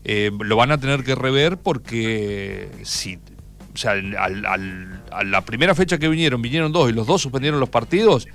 lo 0.05 0.55
van 0.55 0.71
a 0.71 0.77
tener 0.79 1.03
que 1.03 1.15
rever 1.15 1.57
porque 1.57 2.69
si 2.83 3.19
o 3.73 3.77
sea, 3.77 3.93
a 3.93 5.23
la 5.23 5.41
primera 5.41 5.73
fecha 5.73 5.97
que 5.97 6.07
vinieron, 6.07 6.41
vinieron 6.41 6.71
dos 6.71 6.89
y 6.89 6.93
los 6.93 7.07
dos 7.07 7.21
suspendieron 7.21 7.59
los 7.59 7.69
partidos, 7.69 8.27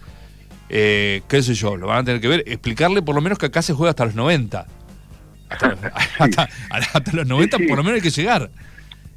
eh, 0.69 1.23
qué 1.28 1.43
sé 1.43 1.55
yo, 1.55 1.76
lo 1.76 1.87
van 1.87 1.99
a 1.99 2.05
tener 2.05 2.21
que 2.21 2.28
ver, 2.28 2.45
explicarle 2.47 3.02
por 3.02 3.14
lo 3.14 3.21
menos 3.21 3.38
que 3.38 3.47
acá 3.47 3.62
se 3.62 3.73
juega 3.73 3.90
hasta 3.90 4.05
los 4.05 4.14
90. 4.14 4.67
Hasta, 6.19 6.47
los 7.14 7.26
90 7.26 7.57
por 7.69 7.78
lo 7.78 7.83
menos 7.83 7.95
hay 7.95 8.00
que 8.02 8.11
llegar. 8.11 8.50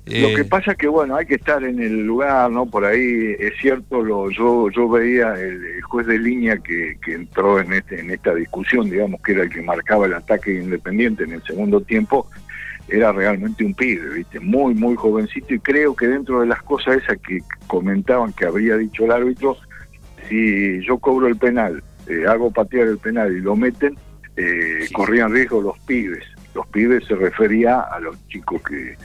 Lo 0.06 0.30
que 0.30 0.42
eh, 0.42 0.46
pasa 0.46 0.72
es 0.72 0.78
que, 0.78 0.88
bueno, 0.88 1.16
hay 1.16 1.26
que 1.26 1.36
estar 1.36 1.64
en 1.64 1.80
el 1.80 2.06
lugar, 2.06 2.50
¿no? 2.50 2.66
Por 2.66 2.86
ahí 2.86 3.36
es 3.40 3.54
cierto, 3.62 4.02
lo, 4.02 4.32
yo 4.32 4.70
yo 4.72 4.90
veía 4.90 5.36
el, 5.36 5.82
juez 5.84 6.08
de 6.08 6.18
línea 6.18 6.58
que, 6.58 6.98
que, 7.06 7.14
entró 7.14 7.60
en, 7.60 7.72
este, 7.74 8.00
en 8.00 8.10
esta 8.10 8.34
discusión, 8.34 8.90
digamos, 8.90 9.22
que 9.22 9.34
era 9.34 9.44
el 9.44 9.50
que 9.50 9.62
marcaba 9.62 10.08
el 10.08 10.16
ataque 10.16 10.54
independiente 10.54 11.24
en 11.24 11.34
el 11.34 11.44
segundo 11.44 11.82
tiempo, 11.82 12.28
era 12.90 13.12
realmente 13.12 13.64
un 13.64 13.74
pibe, 13.74 14.16
¿viste? 14.16 14.40
Muy, 14.40 14.74
muy 14.74 14.96
jovencito 14.96 15.54
y 15.54 15.60
creo 15.60 15.96
que 15.96 16.08
dentro 16.08 16.42
de 16.42 16.48
las 16.48 16.62
cosas 16.64 16.98
esas 16.98 17.18
que 17.20 17.40
comentaban 17.68 18.34
que 18.34 18.46
habría 18.46 18.78
dicho 18.78 19.06
el 19.06 19.12
árbitro, 19.12 19.56
si 20.28 20.84
yo 20.84 20.98
cobro 20.98 21.28
el 21.28 21.38
penal, 21.38 21.84
eh, 22.08 22.26
hago 22.28 22.52
patear 22.52 22.88
el 22.88 22.98
penal 22.98 23.36
y 23.36 23.40
lo 23.40 23.56
meten, 23.56 23.98
eh, 24.36 24.88
corrían 24.94 25.32
riesgo 25.32 25.62
los 25.62 25.78
pibes. 25.80 26.24
Los 26.54 26.68
pibes 26.68 27.06
se 27.06 27.16
refería 27.16 27.80
a 27.80 28.00
los 28.00 28.16
chicos 28.28 28.62
que, 28.64 28.98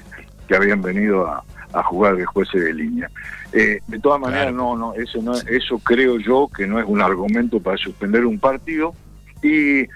que 0.47 0.57
habían 0.57 0.83
venido 0.83 1.27
a, 1.27 1.43
jugar 1.85 2.17
de 2.17 2.25
jueces 2.25 2.65
de 2.65 2.73
línea. 2.73 3.11
Eh, 3.53 3.81
de 3.87 3.99
todas 3.99 4.19
maneras, 4.19 4.55
no, 4.55 4.77
no, 4.77 4.95
eso 4.95 5.21
no, 5.21 5.35
eso 5.35 5.79
creo 5.79 6.19
yo 6.19 6.49
que 6.49 6.67
no 6.67 6.79
es 6.81 6.87
un 6.87 7.03
argumento 7.03 7.61
para 7.61 7.77
suspender 7.77 8.25
un 8.25 8.39
partido 8.39 8.95
y 9.43 9.87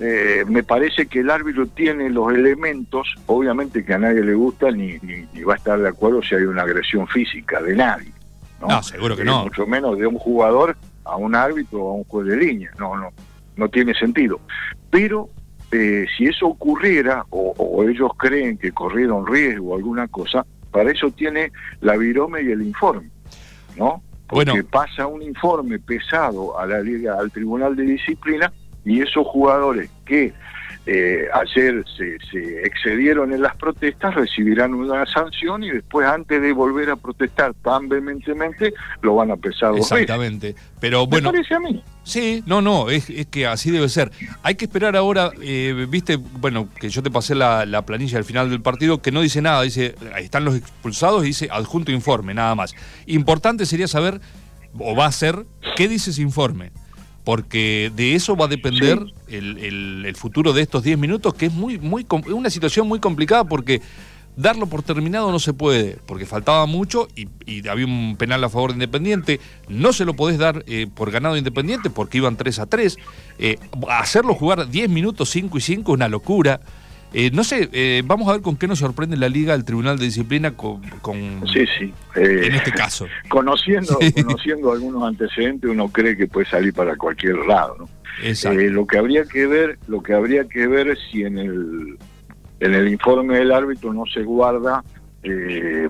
eh, 0.00 0.44
me 0.46 0.62
parece 0.62 1.06
que 1.06 1.20
el 1.20 1.30
árbitro 1.30 1.66
tiene 1.66 2.10
los 2.10 2.32
elementos, 2.32 3.14
obviamente 3.26 3.84
que 3.84 3.94
a 3.94 3.98
nadie 3.98 4.22
le 4.22 4.34
gusta 4.34 4.70
ni, 4.70 4.98
ni, 4.98 5.42
va 5.42 5.54
a 5.54 5.56
estar 5.56 5.78
de 5.78 5.88
acuerdo 5.88 6.22
si 6.22 6.34
hay 6.34 6.42
una 6.42 6.62
agresión 6.62 7.06
física 7.06 7.60
de 7.62 7.74
nadie. 7.74 8.12
No, 8.60 8.82
seguro 8.82 9.16
que 9.16 9.22
eh, 9.22 9.26
no. 9.26 9.44
Mucho 9.44 9.66
menos 9.66 9.98
de 9.98 10.06
un 10.06 10.18
jugador 10.18 10.76
a 11.04 11.16
un 11.16 11.34
árbitro 11.34 11.82
o 11.82 11.90
a 11.92 11.94
un 11.94 12.04
juez 12.04 12.26
de 12.26 12.36
línea. 12.36 12.70
No, 12.78 12.96
no, 12.96 13.10
no 13.56 13.68
tiene 13.68 13.94
sentido. 13.94 14.40
Pero 14.90 15.30
eh, 15.72 16.06
si 16.16 16.26
eso 16.26 16.46
ocurriera 16.46 17.24
o, 17.30 17.84
ellos 17.84 18.10
creen 18.16 18.58
que 18.58 18.72
corrieron 18.72 19.26
riesgo 19.26 19.70
o 19.72 19.76
alguna 19.76 20.08
cosa, 20.08 20.44
para 20.70 20.90
eso 20.90 21.10
tiene 21.10 21.52
la 21.80 21.96
virome 21.96 22.42
y 22.42 22.50
el 22.50 22.62
informe, 22.62 23.10
¿no? 23.76 24.02
Porque 24.26 24.62
pasa 24.62 25.06
un 25.06 25.22
informe 25.22 25.78
pesado 25.78 26.58
a 26.58 26.66
la 26.66 26.80
liga, 26.80 27.18
al 27.18 27.32
Tribunal 27.32 27.74
de 27.74 27.82
Disciplina 27.84 28.52
y 28.84 29.00
esos 29.00 29.26
jugadores 29.26 29.90
que 30.04 30.32
eh, 30.86 31.26
ayer 31.32 31.84
se, 31.96 32.18
se, 32.30 32.66
excedieron 32.66 33.32
en 33.32 33.42
las 33.42 33.56
protestas 33.56 34.14
recibirán 34.14 34.74
una 34.74 35.04
sanción 35.06 35.62
y 35.62 35.70
después 35.70 36.06
antes 36.06 36.40
de 36.40 36.52
volver 36.52 36.90
a 36.90 36.96
protestar 36.96 37.54
tan 37.62 37.88
vehementemente 37.88 38.72
lo 39.02 39.14
van 39.14 39.30
a 39.30 39.36
pesar 39.36 39.74
Exactamente. 39.76 40.54
Pero 40.80 41.06
bueno. 41.06 41.30
parece 41.30 41.54
a 41.54 41.60
mí. 41.60 41.82
Sí, 42.02 42.42
no, 42.46 42.62
no, 42.62 42.90
es, 42.90 43.10
es, 43.10 43.26
que 43.26 43.46
así 43.46 43.70
debe 43.70 43.88
ser. 43.88 44.10
Hay 44.42 44.54
que 44.54 44.64
esperar 44.64 44.96
ahora, 44.96 45.30
eh, 45.42 45.86
viste, 45.88 46.16
bueno, 46.16 46.68
que 46.80 46.88
yo 46.88 47.02
te 47.02 47.10
pasé 47.10 47.34
la, 47.34 47.66
la, 47.66 47.82
planilla 47.82 48.18
al 48.18 48.24
final 48.24 48.50
del 48.50 48.62
partido, 48.62 49.02
que 49.02 49.12
no 49.12 49.20
dice 49.20 49.42
nada, 49.42 49.62
dice, 49.62 49.94
ahí 50.14 50.24
están 50.24 50.44
los 50.44 50.56
expulsados 50.56 51.22
y 51.22 51.26
dice 51.26 51.48
adjunto 51.52 51.92
informe, 51.92 52.34
nada 52.34 52.54
más. 52.54 52.74
Importante 53.06 53.66
sería 53.66 53.86
saber, 53.86 54.20
o 54.78 54.96
va 54.96 55.06
a 55.06 55.12
ser, 55.12 55.44
qué 55.76 55.88
dice 55.88 56.10
ese 56.10 56.22
informe 56.22 56.72
porque 57.30 57.92
de 57.94 58.16
eso 58.16 58.34
va 58.34 58.46
a 58.46 58.48
depender 58.48 58.98
el, 59.28 60.12
futuro 60.16 60.52
de 60.52 60.62
estos 60.62 60.82
10 60.82 60.98
minutos, 60.98 61.32
que 61.32 61.46
es 61.46 61.52
muy, 61.52 61.78
muy, 61.78 62.04
una 62.32 62.50
situación 62.50 62.88
muy 62.88 62.98
complicada 62.98 63.44
porque 63.44 63.80
darlo 64.34 64.66
por 64.66 64.82
terminado 64.82 65.30
no 65.30 65.38
se 65.38 65.52
puede, 65.52 65.98
porque 66.06 66.26
faltaba 66.26 66.66
mucho 66.66 67.06
y, 67.14 67.68
había 67.68 67.86
un 67.86 68.16
penal 68.16 68.42
a 68.42 68.48
favor 68.48 68.70
de 68.70 68.78
Independiente. 68.78 69.38
No 69.68 69.92
se 69.92 70.04
lo 70.04 70.14
podés 70.14 70.38
dar 70.38 70.64
eh, 70.66 70.88
por 70.92 71.12
ganado 71.12 71.36
Independiente 71.36 71.88
porque 71.88 72.18
iban 72.18 72.36
3 72.36 72.58
a 72.58 72.66
3. 72.66 72.96
Eh, 73.38 73.58
hacerlo 73.90 74.34
jugar 74.34 74.68
10 74.68 74.90
minutos, 74.90 75.30
5 75.30 75.56
y 75.56 75.60
5 75.60 75.92
es 75.92 75.94
una 75.94 76.08
locura. 76.08 76.60
Eh, 77.12 77.30
no 77.32 77.42
sé, 77.42 77.68
eh, 77.72 78.02
vamos 78.04 78.28
a 78.28 78.32
ver 78.32 78.40
con 78.40 78.56
qué 78.56 78.68
nos 78.68 78.78
sorprende 78.78 79.16
la 79.16 79.28
Liga, 79.28 79.54
el 79.54 79.64
Tribunal 79.64 79.98
de 79.98 80.04
Disciplina, 80.04 80.56
con, 80.56 80.80
sí, 81.52 81.64
sí. 81.78 81.92
Eh, 82.14 82.42
en 82.44 82.54
este 82.54 82.70
caso. 82.70 83.06
Conociendo, 83.28 83.98
conociendo 84.14 84.72
algunos 84.72 85.02
antecedentes, 85.02 85.68
uno 85.68 85.88
cree 85.88 86.16
que 86.16 86.28
puede 86.28 86.46
salir 86.46 86.72
para 86.72 86.96
cualquier 86.96 87.36
lado. 87.46 87.76
¿no? 87.78 87.88
lo 88.70 88.86
que 88.86 88.98
habría 88.98 89.24
que 89.24 89.46
ver, 89.46 89.78
lo 89.88 90.02
que 90.02 90.12
habría 90.12 90.44
que 90.44 90.66
ver 90.66 90.88
es 90.88 90.98
si 91.10 91.22
en 91.22 91.38
el 91.38 91.98
en 92.60 92.74
el 92.74 92.88
informe 92.88 93.38
del 93.38 93.52
árbitro 93.52 93.94
no 93.94 94.04
se 94.04 94.22
guarda, 94.22 94.84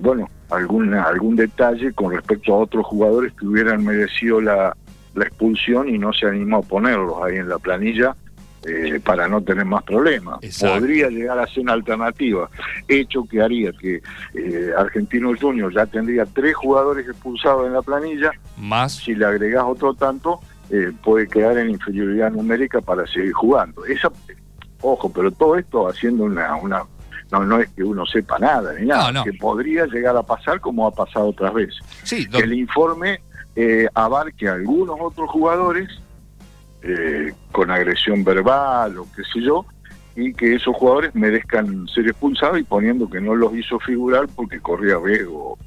bueno, 0.01 0.29
alguna 0.49 1.03
algún 1.03 1.35
detalle 1.35 1.91
con 1.91 2.13
respecto 2.13 2.53
a 2.53 2.57
otros 2.59 2.85
jugadores 2.85 3.33
que 3.33 3.45
hubieran 3.45 3.83
merecido 3.83 4.39
la, 4.39 4.75
la 5.13 5.25
expulsión 5.25 5.89
y 5.89 5.97
no 5.97 6.13
se 6.13 6.27
animó 6.27 6.57
a 6.57 6.61
ponerlos 6.61 7.15
ahí 7.21 7.35
en 7.35 7.49
la 7.49 7.59
planilla 7.59 8.15
eh, 8.63 8.99
para 9.03 9.27
no 9.27 9.41
tener 9.41 9.65
más 9.65 9.81
problemas. 9.81 10.39
Podría 10.59 11.09
llegar 11.09 11.39
a 11.39 11.47
ser 11.47 11.63
una 11.63 11.73
alternativa, 11.73 12.47
hecho 12.87 13.23
que 13.23 13.41
haría 13.41 13.71
que 13.71 14.03
eh, 14.35 14.69
Argentino 14.77 15.31
Junior 15.35 15.73
ya 15.73 15.87
tendría 15.87 16.27
tres 16.27 16.55
jugadores 16.55 17.07
expulsados 17.07 17.65
en 17.65 17.73
la 17.73 17.81
planilla, 17.81 18.31
más 18.57 18.93
si 18.93 19.15
le 19.15 19.25
agregás 19.25 19.63
otro 19.65 19.95
tanto, 19.95 20.41
eh, 20.69 20.91
puede 21.03 21.27
quedar 21.27 21.57
en 21.57 21.71
inferioridad 21.71 22.31
numérica 22.31 22.81
para 22.81 23.07
seguir 23.07 23.33
jugando. 23.33 23.83
Esa, 23.85 24.11
ojo, 24.81 25.11
pero 25.11 25.31
todo 25.31 25.57
esto 25.57 25.89
haciendo 25.89 26.25
una, 26.25 26.55
una 26.55 26.83
no, 27.31 27.43
no 27.43 27.59
es 27.59 27.69
que 27.69 27.83
uno 27.83 28.05
sepa 28.05 28.37
nada 28.37 28.73
ni 28.79 28.85
nada, 28.85 29.23
que 29.23 29.33
podría 29.33 29.87
llegar 29.87 30.15
a 30.15 30.21
pasar 30.21 30.59
como 30.59 30.85
ha 30.85 30.91
pasado 30.91 31.29
otras 31.29 31.51
veces. 31.51 31.79
Sí, 32.03 32.27
que 32.27 32.41
el 32.41 32.53
informe 32.53 33.21
abarque 33.95 34.47
a 34.47 34.53
algunos 34.53 34.97
otros 35.01 35.31
jugadores 35.31 35.89
eh, 36.83 37.33
con 37.51 37.71
agresión 37.71 38.23
verbal 38.23 38.97
o 38.97 39.07
qué 39.15 39.23
sé 39.33 39.41
yo, 39.41 39.65
y 40.15 40.33
que 40.33 40.55
esos 40.55 40.75
jugadores 40.75 41.15
merezcan 41.15 41.87
ser 41.87 42.07
expulsados 42.07 42.59
y 42.59 42.63
poniendo 42.63 43.09
que 43.09 43.21
no 43.21 43.35
los 43.35 43.55
hizo 43.55 43.79
figurar 43.79 44.27
porque 44.35 44.59
corría 44.59 44.97
riesgo, 45.03 45.57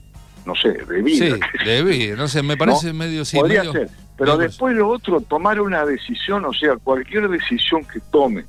no 0.44 0.54
sé, 0.54 0.72
de 0.72 1.02
vida. 1.02 1.36
Sí, 1.36 1.64
de 1.64 1.82
vida, 1.82 2.16
no 2.16 2.28
sé, 2.28 2.42
me 2.42 2.56
parece 2.58 2.92
medio... 2.92 3.24
Sí, 3.24 3.38
Podría 3.38 3.64
ser, 3.70 3.88
pero 4.16 4.36
después 4.36 4.76
lo 4.76 4.88
otro, 4.88 5.20
tomar 5.20 5.60
una 5.60 5.84
decisión, 5.84 6.44
o 6.44 6.52
sea, 6.52 6.76
cualquier 6.76 7.28
decisión 7.28 7.84
que 7.84 8.00
tome 8.12 8.44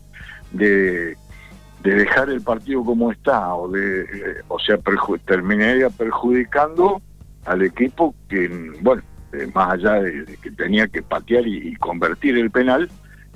de, 0.52 1.18
de 1.82 1.96
dejar 1.96 2.30
el 2.30 2.42
partido 2.42 2.84
como 2.84 3.12
está, 3.12 3.56
o 3.56 3.70
de, 3.70 4.02
eh, 4.02 4.42
o 4.48 4.60
sea, 4.60 4.78
terminaría 5.26 5.90
perjudicando 5.90 7.02
al 7.46 7.64
equipo 7.64 8.14
que, 8.30 8.48
bueno, 8.82 9.02
eh, 9.36 9.50
más 9.54 9.74
allá 9.74 10.02
de, 10.02 10.38
que 10.42 10.52
tenía 10.52 10.88
que 10.88 11.02
patear 11.02 11.48
y, 11.48 11.76
convertir 11.76 12.38
el 12.38 12.52
penal, 12.52 12.90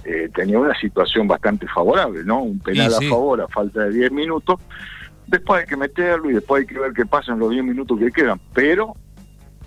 eh, 0.06 0.30
tenía 0.34 0.60
una 0.60 0.78
situación 0.80 1.28
bastante 1.28 1.68
favorable, 1.68 2.24
¿no? 2.24 2.42
Un 2.42 2.60
penal 2.60 2.94
a 2.94 3.02
favor 3.02 3.42
a 3.42 3.48
falta 3.48 3.84
de 3.86 3.92
10 3.92 4.12
minutos. 4.12 4.60
Después 5.28 5.62
hay 5.62 5.68
que 5.68 5.78
meterlo 5.78 6.30
y 6.30 6.34
después 6.34 6.62
hay 6.62 6.68
que 6.68 6.80
ver 6.80 6.94
qué 6.94 7.06
pasa 7.06 7.34
en 7.34 7.40
los 7.40 7.52
10 7.52 7.64
minutos 7.64 8.00
que 8.00 8.12
quedan. 8.12 8.40
Pero, 8.54 8.96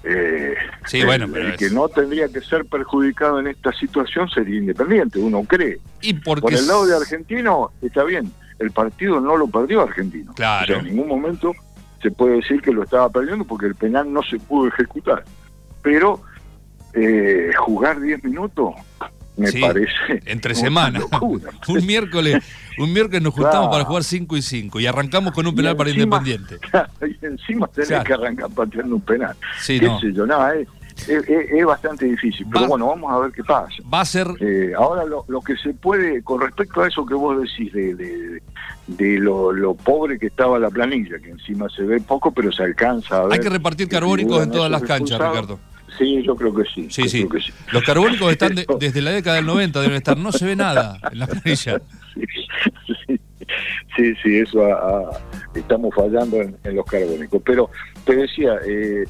eh, 0.02 0.54
sí, 0.86 1.04
bueno, 1.04 1.26
el, 1.36 1.56
que 1.56 1.70
no 1.70 1.88
tendría 1.88 2.28
que 2.28 2.40
ser 2.40 2.64
perjudicado 2.64 3.38
en 3.38 3.48
esta 3.48 3.72
situación 3.72 4.28
sería 4.28 4.58
Independiente, 4.58 5.18
uno 5.18 5.44
cree. 5.44 5.78
¿Y 6.00 6.14
Por 6.14 6.38
el 6.52 6.66
lado 6.66 6.86
de 6.86 6.96
Argentino, 6.96 7.70
está 7.82 8.04
bien, 8.04 8.32
el 8.58 8.70
partido 8.70 9.20
no 9.20 9.36
lo 9.36 9.46
perdió 9.48 9.82
Argentino. 9.82 10.32
Claro. 10.34 10.76
en 10.76 10.86
ningún 10.86 11.08
momento 11.08 11.52
se 12.00 12.10
puede 12.10 12.36
decir 12.36 12.60
que 12.62 12.72
lo 12.72 12.82
estaba 12.82 13.08
perdiendo 13.10 13.44
porque 13.44 13.66
el 13.66 13.76
penal 13.76 14.12
no 14.12 14.22
se 14.24 14.38
pudo 14.38 14.66
ejecutar 14.66 15.22
pero 15.82 16.22
eh, 16.94 17.50
jugar 17.56 18.00
10 18.00 18.24
minutos 18.24 18.74
me 19.36 19.50
parece 19.52 20.22
entre 20.26 20.54
semanas 20.54 21.04
un 21.22 21.86
miércoles 21.86 22.44
un 22.78 22.92
miércoles 22.92 23.22
nos 23.22 23.34
juntamos 23.34 23.68
para 23.68 23.84
jugar 23.84 24.04
5 24.04 24.36
y 24.36 24.42
5 24.42 24.80
y 24.80 24.86
arrancamos 24.86 25.32
con 25.32 25.46
un 25.46 25.54
penal 25.54 25.76
para 25.76 25.90
Independiente. 25.90 26.58
y 27.02 27.26
encima 27.26 27.66
tenés 27.68 28.02
que 28.04 28.12
arrancar 28.14 28.50
pateando 28.50 28.96
un 28.96 29.02
penal. 29.02 29.36
Sí, 29.60 29.80
no. 29.80 30.00
yo, 30.00 30.26
nada, 30.26 30.54
es, 30.54 30.66
es, 31.08 31.64
bastante 31.64 32.04
difícil 32.04 32.46
pero 32.52 32.68
bueno 32.68 32.86
vamos 32.86 33.10
a 33.10 33.18
ver 33.18 33.32
qué 33.32 33.42
pasa. 33.42 33.74
va 33.92 34.00
a 34.00 34.04
ser 34.04 34.26
eh, 34.40 34.72
ahora 34.76 35.04
lo, 35.04 35.24
lo, 35.28 35.40
que 35.40 35.56
se 35.56 35.72
puede 35.72 36.22
con 36.22 36.40
respecto 36.40 36.82
a 36.82 36.88
eso 36.88 37.04
que 37.06 37.14
vos 37.14 37.40
decís 37.40 37.72
de, 37.72 37.94
de, 37.94 38.42
de 38.86 39.18
lo, 39.18 39.52
lo, 39.52 39.74
pobre 39.74 40.18
que 40.18 40.26
estaba 40.26 40.58
la 40.58 40.70
planilla 40.70 41.18
que 41.18 41.30
encima 41.30 41.68
se 41.70 41.82
ve 41.82 42.00
poco 42.00 42.32
pero 42.32 42.52
se 42.52 42.62
alcanza 42.62 43.20
a 43.20 43.22
ver 43.24 43.32
hay 43.32 43.40
que 43.40 43.48
repartir 43.48 43.88
carbónicos 43.88 44.42
en 44.42 44.50
todas 44.50 44.70
las 44.70 44.82
canchas 44.82 45.18
Ricardo 45.18 45.58
Sí, 45.98 46.22
yo 46.22 46.34
creo 46.34 46.54
que 46.54 46.64
sí. 46.74 46.86
Sí, 46.90 47.08
sí. 47.08 47.28
Los 47.72 47.82
carbónicos 47.82 48.32
están 48.32 48.54
desde 48.78 49.02
la 49.02 49.10
década 49.10 49.36
del 49.36 49.46
90, 49.46 49.80
deben 49.80 49.96
estar. 49.96 50.16
No 50.16 50.32
se 50.32 50.44
ve 50.44 50.56
nada 50.56 50.98
en 51.10 51.18
la 51.18 51.26
planilla. 51.26 51.80
Sí, 53.96 54.14
sí, 54.22 54.38
eso 54.38 54.62
estamos 55.54 55.94
fallando 55.94 56.40
en, 56.40 56.56
los 56.74 56.86
carbónicos. 56.86 57.42
Pero 57.44 57.68
te 58.06 58.16
decía, 58.16 58.54
eh, 58.66 59.04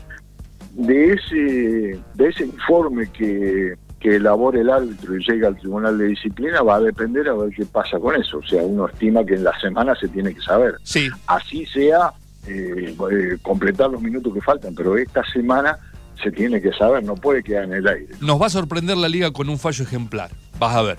de 0.73 1.13
ese 1.13 2.01
de 2.15 2.29
ese 2.29 2.45
informe 2.45 3.09
que, 3.13 3.75
que 4.01 4.17
elabore 4.17 4.61
el 4.61 4.71
árbitro 4.71 5.17
y 5.17 5.25
llega 5.25 5.49
al 5.49 5.57
Tribunal 5.57 5.99
de 5.99 6.07
Disciplina 6.07 6.63
va 6.63 6.77
a 6.77 6.81
depender 6.81 7.29
a 7.29 7.35
ver 7.35 7.51
qué 7.55 7.65
pasa 7.65 8.01
con 8.01 8.17
eso. 8.17 8.39
O 8.39 8.43
sea, 8.43 8.63
uno 8.63 8.89
estima 8.89 9.25
que 9.25 9.35
en 9.35 9.45
la 9.45 9.59
semana 9.61 9.95
se 9.95 10.09
tiene 10.09 10.35
que 10.35 10.41
saber. 10.41 10.75
Sí. 10.83 11.09
Así 11.27 11.65
sea, 11.67 12.13
eh, 12.49 12.97
eh, 13.13 13.39
completar 13.43 13.91
los 13.91 14.03
minutos 14.03 14.35
que 14.35 14.41
faltan, 14.41 14.75
pero 14.75 14.97
esta 14.97 15.23
semana 15.33 15.79
se 16.23 16.31
tiene 16.31 16.61
que 16.61 16.73
saber, 16.73 17.03
no 17.05 17.15
puede 17.15 17.43
quedar 17.43 17.65
en 17.65 17.73
el 17.75 17.87
aire. 17.89 18.09
Nos 18.21 18.41
va 18.41 18.47
a 18.47 18.51
sorprender 18.51 18.97
la 18.97 19.09
liga 19.09 19.31
con 19.33 19.49
un 19.49 19.59
fallo 19.59 19.85
ejemplar. 19.85 20.31
Vas 20.59 20.75
a 20.77 20.83
ver. 20.83 20.99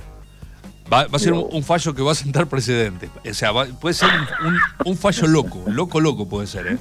Va, 0.92 1.06
va 1.08 1.16
a 1.16 1.20
ser 1.20 1.34
un, 1.34 1.48
un 1.52 1.64
fallo 1.64 1.94
que 1.96 2.02
va 2.02 2.12
a 2.12 2.16
sentar 2.16 2.48
precedente. 2.48 3.10
O 3.30 3.34
sea, 3.34 3.52
va- 3.52 3.66
puede 3.66 3.94
ser 3.96 4.10
un, 4.44 4.48
un- 4.48 4.60
un 4.86 4.98
fallo 4.98 5.28
loco, 5.28 5.64
loco, 5.68 6.00
loco 6.02 6.28
puede 6.28 6.46
ser. 6.48 6.68
¿eh? 6.68 6.78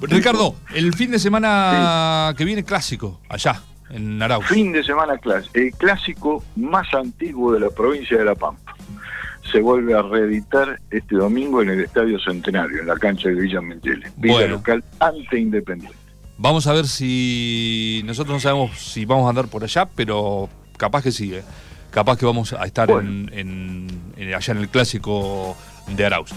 Ricardo, 0.00 0.56
el 0.74 0.92
fin 0.94 1.10
de 1.12 1.18
semana 1.20 2.34
que 2.36 2.44
viene 2.44 2.64
clásico, 2.64 3.20
allá, 3.28 3.62
en 3.90 4.20
Arauz. 4.20 4.46
Fin 4.46 4.72
de 4.72 4.82
semana 4.82 5.16
clásico, 5.18 5.52
el 5.54 5.70
clásico 5.72 6.44
más 6.56 6.92
antiguo 6.94 7.52
de 7.52 7.60
la 7.60 7.70
provincia 7.70 8.18
de 8.18 8.24
La 8.24 8.34
Pampa. 8.34 8.74
Se 9.52 9.60
vuelve 9.60 9.94
a 9.94 10.02
reeditar 10.02 10.80
este 10.90 11.14
domingo 11.16 11.62
en 11.62 11.70
el 11.70 11.80
Estadio 11.80 12.18
Centenario, 12.18 12.80
en 12.80 12.86
la 12.88 12.96
cancha 12.96 13.28
de 13.28 13.34
Villa 13.36 13.60
Menchele. 13.60 14.10
Villa 14.16 14.34
Bueno. 14.34 14.54
local 14.56 14.82
ante 14.98 15.38
Independiente. 15.38 15.96
Vamos 16.42 16.66
a 16.66 16.72
ver 16.72 16.88
si. 16.88 18.02
Nosotros 18.04 18.34
no 18.34 18.40
sabemos 18.40 18.76
si 18.76 19.04
vamos 19.04 19.26
a 19.26 19.28
andar 19.28 19.46
por 19.46 19.62
allá, 19.62 19.86
pero 19.94 20.48
capaz 20.76 21.02
que 21.04 21.12
sí. 21.12 21.32
¿eh? 21.32 21.44
Capaz 21.92 22.16
que 22.18 22.26
vamos 22.26 22.52
a 22.52 22.64
estar 22.64 22.88
Bueno. 22.90 23.08
en, 23.08 23.30
en- 23.32 24.02
en- 24.16 24.34
allá 24.34 24.52
en 24.52 24.58
el 24.58 24.68
clásico 24.68 25.56
de 25.86 26.04
Arauz. 26.04 26.30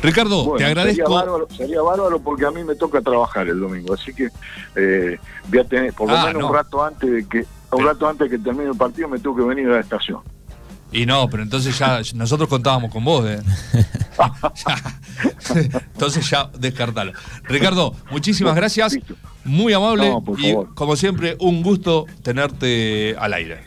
Ricardo, 0.00 0.44
Bueno, 0.44 0.58
te 0.58 0.64
agradezco. 0.64 1.02
Sería 1.06 1.16
bárbaro, 1.16 1.48
sería 1.56 1.82
bárbaro 1.82 2.20
porque 2.20 2.44
a 2.46 2.50
mí 2.52 2.62
me 2.62 2.76
toca 2.76 3.00
trabajar 3.00 3.48
el 3.48 3.58
domingo, 3.58 3.94
así 3.94 4.12
que 4.14 4.28
eh, 4.76 5.18
voy 5.48 5.58
a 5.58 5.64
tener, 5.64 5.92
por 5.92 6.08
lo 6.08 6.16
Ah, 6.16 6.26
menos 6.26 6.42
no. 6.42 6.48
un 6.48 6.54
rato 6.54 6.84
antes 6.84 7.10
de 7.10 7.26
que 7.28 7.44
un 7.72 7.84
rato 7.84 8.06
antes 8.08 8.30
de 8.30 8.36
que 8.36 8.42
termine 8.44 8.70
el 8.70 8.76
partido 8.76 9.08
me 9.08 9.18
tengo 9.18 9.34
que 9.34 9.42
venir 9.42 9.68
a 9.68 9.72
la 9.72 9.80
estación. 9.80 10.20
Y 10.92 11.06
no, 11.06 11.28
pero 11.30 11.42
entonces 11.42 11.78
ya 11.78 12.00
nosotros 12.14 12.48
contábamos 12.48 12.92
con 12.92 13.04
vos, 13.04 13.24
¿eh? 13.26 13.40
Ya. 14.18 14.76
Entonces 15.94 16.28
ya 16.28 16.50
descartalo. 16.58 17.12
Ricardo, 17.44 17.94
muchísimas 18.10 18.54
gracias. 18.54 18.98
Muy 19.44 19.72
amable 19.72 20.08
No, 20.08 20.22
y 20.38 20.54
como 20.74 20.96
siempre, 20.96 21.36
un 21.40 21.62
gusto 21.62 22.06
tenerte 22.22 23.16
al 23.18 23.34
aire. 23.34 23.58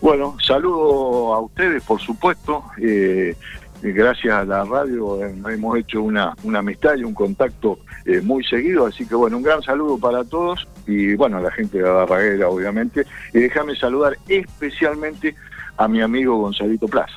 Bueno, 0.00 0.36
saludo 0.44 1.34
a 1.34 1.40
ustedes, 1.40 1.82
por 1.82 2.00
supuesto. 2.00 2.64
eh, 2.80 3.34
gracias 3.82 4.34
a 4.34 4.44
la 4.44 4.64
radio 4.64 5.24
eh, 5.24 5.34
hemos 5.52 5.78
hecho 5.78 6.02
una, 6.02 6.34
una 6.42 6.60
amistad 6.60 6.96
y 6.96 7.04
un 7.04 7.14
contacto 7.14 7.78
eh, 8.04 8.20
muy 8.20 8.44
seguido, 8.44 8.86
así 8.86 9.06
que 9.06 9.14
bueno, 9.14 9.36
un 9.36 9.42
gran 9.42 9.62
saludo 9.62 9.98
para 9.98 10.24
todos 10.24 10.66
y 10.86 11.14
bueno, 11.14 11.38
a 11.38 11.40
la 11.40 11.50
gente 11.50 11.78
de 11.78 11.84
la 11.84 11.90
Barraguera, 11.90 12.48
obviamente. 12.48 13.04
Y 13.34 13.40
déjame 13.40 13.74
saludar 13.76 14.16
especialmente 14.28 15.34
a 15.76 15.88
mi 15.88 16.00
amigo 16.00 16.36
Gonzalito 16.38 16.86
Plaza. 16.88 17.14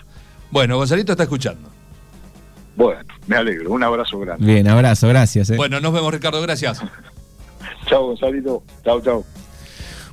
Bueno, 0.52 0.78
Gonzalito 0.78 1.12
está 1.14 1.24
escuchando. 1.24 1.70
Bueno, 2.76 3.02
me 3.28 3.36
alegro, 3.36 3.72
un 3.72 3.84
abrazo 3.84 4.20
grande. 4.20 4.46
Bien, 4.46 4.68
abrazo, 4.68 5.08
gracias. 5.10 5.50
eh. 5.50 5.56
Bueno, 5.58 5.80
nos 5.82 5.92
vemos, 5.94 6.14
Ricardo, 6.14 6.42
gracias. 6.42 6.82
Chao, 7.88 8.08
Gonzalito. 8.08 8.64
Chao, 8.84 9.02
chao. 9.02 9.26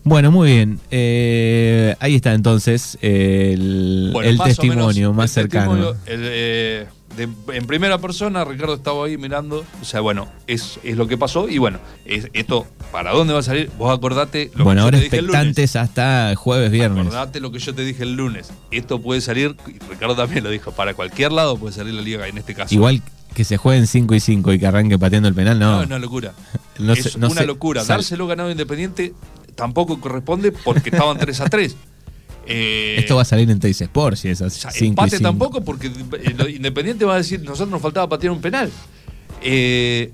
Bueno, 0.02 0.30
muy 0.30 0.48
bien. 0.52 0.80
Eh, 0.90 1.94
ahí 2.00 2.14
está 2.16 2.32
entonces 2.34 2.96
el, 3.02 4.10
Bueno, 4.12 4.28
el 4.30 4.36
más 4.36 4.44
o 4.44 4.48
testimonio 4.48 5.08
menos, 5.10 5.14
más 5.16 5.36
el 5.36 5.42
cercano. 5.42 5.72
testimonio, 5.72 6.00
el, 6.06 6.20
eh, 6.24 6.86
de- 7.16 7.28
en 7.54 7.66
primera 7.66 7.98
persona, 7.98 8.44
Ricardo 8.44 8.74
estaba 8.74 9.06
ahí 9.06 9.16
mirando. 9.16 9.64
O 9.80 9.84
sea, 9.84 10.00
bueno, 10.00 10.28
es, 10.46 10.78
es 10.82 10.96
lo 10.96 11.06
que 11.06 11.16
pasó. 11.16 11.48
Y 11.48 11.58
bueno, 11.58 11.78
es, 12.04 12.28
esto, 12.32 12.66
¿para 12.92 13.12
dónde 13.12 13.32
va 13.32 13.40
a 13.40 13.42
salir? 13.42 13.70
Vos 13.78 13.96
acordate 13.96 14.50
lo 14.54 14.64
bueno, 14.64 14.80
que 14.80 14.84
ahora 14.84 14.98
yo 14.98 15.00
te 15.00 15.04
dije 15.04 15.16
el 15.18 15.26
lunes. 15.26 15.40
expectantes 15.40 15.76
hasta 15.76 16.34
jueves, 16.36 16.70
viernes. 16.70 17.06
Acordate 17.06 17.40
lo 17.40 17.52
que 17.52 17.58
yo 17.58 17.74
te 17.74 17.82
dije 17.84 18.02
el 18.02 18.14
lunes. 18.14 18.50
Esto 18.70 19.00
puede 19.00 19.20
salir, 19.20 19.56
y 19.66 19.78
Ricardo 19.90 20.16
también 20.16 20.42
lo 20.44 20.50
dijo, 20.50 20.72
para 20.72 20.94
cualquier 20.94 21.32
lado 21.32 21.56
puede 21.56 21.74
salir 21.74 21.94
la 21.94 22.02
liga 22.02 22.26
en 22.28 22.38
este 22.38 22.54
caso. 22.54 22.74
Igual 22.74 23.02
que 23.34 23.44
se 23.44 23.56
jueguen 23.58 23.86
5 23.86 24.14
y 24.14 24.20
5 24.20 24.52
y 24.54 24.58
que 24.58 24.66
arranque 24.66 24.98
pateando 24.98 25.28
el 25.28 25.34
penal, 25.34 25.58
No, 25.58 25.72
no. 25.76 25.80
es 25.82 25.86
una 25.86 25.98
locura. 25.98 26.32
No 26.78 26.92
es 26.92 27.04
sé- 27.12 27.18
no 27.18 27.28
una 27.28 27.40
sé, 27.40 27.46
locura. 27.46 27.80
sal- 27.82 27.96
Dárselo 27.98 28.26
ganado 28.26 28.50
Independiente 28.50 29.14
tampoco 29.54 29.98
corresponde 30.00 30.52
porque 30.52 30.90
estaban 30.90 31.16
3 31.16 31.40
a 31.40 31.48
3. 31.48 31.74
Eh, 32.46 32.96
Esto 32.98 33.16
va 33.16 33.22
a 33.22 33.24
salir 33.24 33.50
en 33.50 33.58
Teis 33.58 33.80
Sports 33.80 34.20
si 34.20 34.28
es 34.28 34.40
o 34.40 34.46
así. 34.46 34.60
sea, 34.60 34.70
5 34.70 34.84
y 34.84 34.88
empate 34.88 35.16
5. 35.18 35.22
tampoco 35.22 35.64
porque 35.64 35.88
eh, 35.88 36.50
Independiente 36.56 37.04
va 37.04 37.14
a 37.14 37.18
decir, 37.18 37.40
nosotros 37.40 37.68
nos 37.70 37.82
faltaba 37.82 38.08
patear 38.08 38.32
un 38.32 38.40
penal. 38.40 38.70
Eh, 39.42 40.12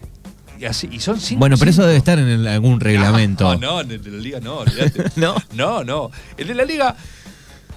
y, 0.58 0.64
así, 0.64 0.88
y 0.90 1.00
son 1.00 1.20
5 1.20 1.38
Bueno, 1.38 1.56
pero 1.58 1.70
eso 1.70 1.82
debe 1.84 1.96
estar 1.98 2.18
en 2.18 2.28
el- 2.28 2.46
algún 2.48 2.80
reglamento. 2.80 3.44
No, 3.56 3.60
no, 3.60 3.80
en 3.82 3.90
el 3.90 4.02
de 4.02 4.10
la 4.10 4.18
liga 4.18 4.40
no. 4.40 4.64
¿No? 5.16 5.34
No, 5.54 5.84
no. 5.84 6.10
El 6.36 6.48
de 6.48 6.54
la 6.54 6.64
liga 6.64 6.96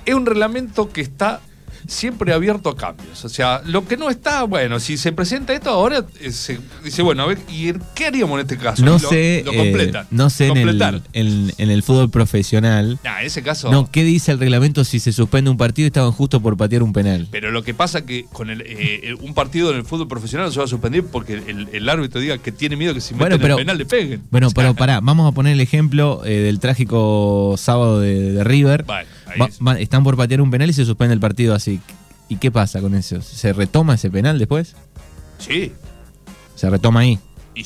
es 0.05 0.13
un 0.15 0.25
reglamento 0.25 0.89
que 0.91 1.01
está 1.01 1.41
siempre 1.87 2.33
abierto 2.33 2.69
a 2.69 2.75
cambios. 2.75 3.23
O 3.25 3.29
sea, 3.29 3.61
lo 3.65 3.87
que 3.87 3.97
no 3.97 4.09
está, 4.09 4.43
bueno, 4.43 4.79
si 4.79 4.97
se 4.97 5.11
presenta 5.11 5.53
esto 5.53 5.69
ahora, 5.69 6.05
eh, 6.21 6.31
se 6.31 6.59
dice, 6.83 7.01
bueno, 7.01 7.23
a 7.23 7.27
ver, 7.27 7.37
¿y 7.49 7.73
qué 7.93 8.07
haríamos 8.07 8.35
en 8.39 8.41
este 8.47 8.57
caso? 8.57 8.83
No 8.83 8.97
Y 8.97 9.01
lo, 9.01 9.09
sé, 9.09 9.41
Lo 9.45 9.51
eh, 9.53 9.57
completan. 9.57 10.07
no 10.11 10.29
sé 10.29 10.47
en 10.47 10.57
el, 10.57 10.81
en- 11.13 11.53
en 11.57 11.69
el 11.69 11.83
fútbol 11.83 12.09
profesional. 12.09 12.99
Nah, 13.03 13.19
en 13.21 13.27
ese 13.27 13.41
caso. 13.43 13.71
No, 13.71 13.89
¿qué 13.91 14.03
dice 14.03 14.31
el 14.31 14.39
reglamento 14.39 14.83
si 14.83 14.99
se 14.99 15.11
suspende 15.11 15.49
un 15.49 15.57
partido 15.57 15.85
y 15.85 15.87
estaban 15.87 16.11
justo 16.11 16.39
por 16.41 16.57
patear 16.57 16.83
un 16.83 16.93
penal? 16.93 17.27
Pero 17.31 17.51
lo 17.51 17.63
que 17.63 17.73
pasa 17.73 18.05
que 18.05 18.25
con 18.31 18.49
el, 18.49 18.61
eh, 18.65 19.15
un 19.21 19.33
partido 19.33 19.71
en 19.71 19.77
el 19.77 19.85
fútbol 19.85 20.07
profesional 20.07 20.47
no 20.47 20.51
se 20.51 20.59
va 20.59 20.65
a 20.65 20.67
suspender 20.67 21.03
porque 21.05 21.33
el, 21.33 21.69
el 21.71 21.89
árbitro 21.89 22.19
diga 22.21 22.37
que 22.37 22.51
tiene 22.51 22.75
miedo 22.75 22.93
que 22.93 23.01
si 23.01 23.13
Bueno, 23.13 23.35
meten 23.35 23.41
pero- 23.41 23.53
el 23.55 23.65
penal 23.65 23.77
le 23.77 23.85
peguen. 23.85 24.23
Bueno, 24.31 24.49
pero 24.53 24.73
pará, 24.73 24.99
vamos 25.01 25.31
a 25.31 25.33
poner 25.33 25.53
el 25.53 25.61
ejemplo 25.61 26.21
del 26.23 26.59
trágico 26.59 27.55
sábado 27.57 27.99
de, 27.99 28.31
de 28.31 28.43
River. 28.43 28.85
Ahí 28.87 29.05
Va- 29.41 29.45
es. 29.47 29.59
va- 29.59 29.79
están 29.79 30.03
por 30.03 30.15
patear 30.17 30.41
un 30.41 30.51
penal 30.51 30.69
y 30.69 30.73
se 30.73 30.85
suspende 30.85 31.13
el 31.13 31.19
partido 31.19 31.53
así. 31.55 31.79
¿Y 32.29 32.37
qué 32.37 32.51
pasa 32.51 32.81
con 32.81 32.95
eso? 32.95 33.21
¿Se 33.21 33.53
retoma 33.53 33.95
ese 33.95 34.09
penal 34.09 34.39
después? 34.39 34.75
Sí, 35.37 35.71
Se 36.55 36.69
retoma 36.69 37.01
ahí. 37.01 37.19
y 37.53 37.63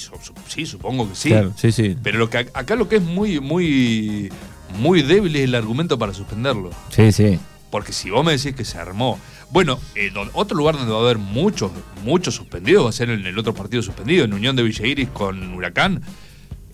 sí, 0.48 0.66
supongo 0.66 1.08
que 1.10 1.16
sí. 1.16 1.30
Claro, 1.30 1.54
sí, 1.56 1.72
sí. 1.72 1.96
Pero 2.04 2.18
lo 2.20 2.30
que 2.30 2.40
ac- 2.40 2.52
acá 2.54 2.76
lo 2.76 2.90
que 2.90 2.98
es 2.98 3.02
muy, 3.04 3.40
muy, 3.40 4.32
muy 4.80 5.02
débil 5.02 5.36
es 5.36 5.44
el 5.46 5.56
argumento 5.56 5.98
para 5.98 6.14
suspenderlo. 6.14 6.72
Sí, 6.90 7.12
sí. 7.12 7.40
Porque 7.72 7.94
si 7.94 8.10
vos 8.10 8.26
me 8.26 8.32
decís 8.36 8.54
que 8.56 8.66
se 8.66 8.78
armó. 8.80 9.20
Bueno, 9.52 9.80
eh, 9.96 10.10
don- 10.14 10.30
otro 10.34 10.58
lugar 10.58 10.76
donde 10.78 10.92
va 10.92 11.00
a 11.00 11.02
haber 11.02 11.18
muchos, 11.20 11.72
muchos 12.04 12.36
suspendidos 12.36 12.86
va 12.86 12.90
a 12.90 12.94
ser 12.94 13.10
en 13.12 13.26
el 13.26 13.38
otro 13.40 13.54
partido 13.54 13.82
suspendido, 13.82 14.26
en 14.26 14.34
Unión 14.34 14.56
de 14.56 14.64
Villa 14.64 14.86
Iris 14.86 15.10
con 15.10 15.54
Huracán. 15.54 16.02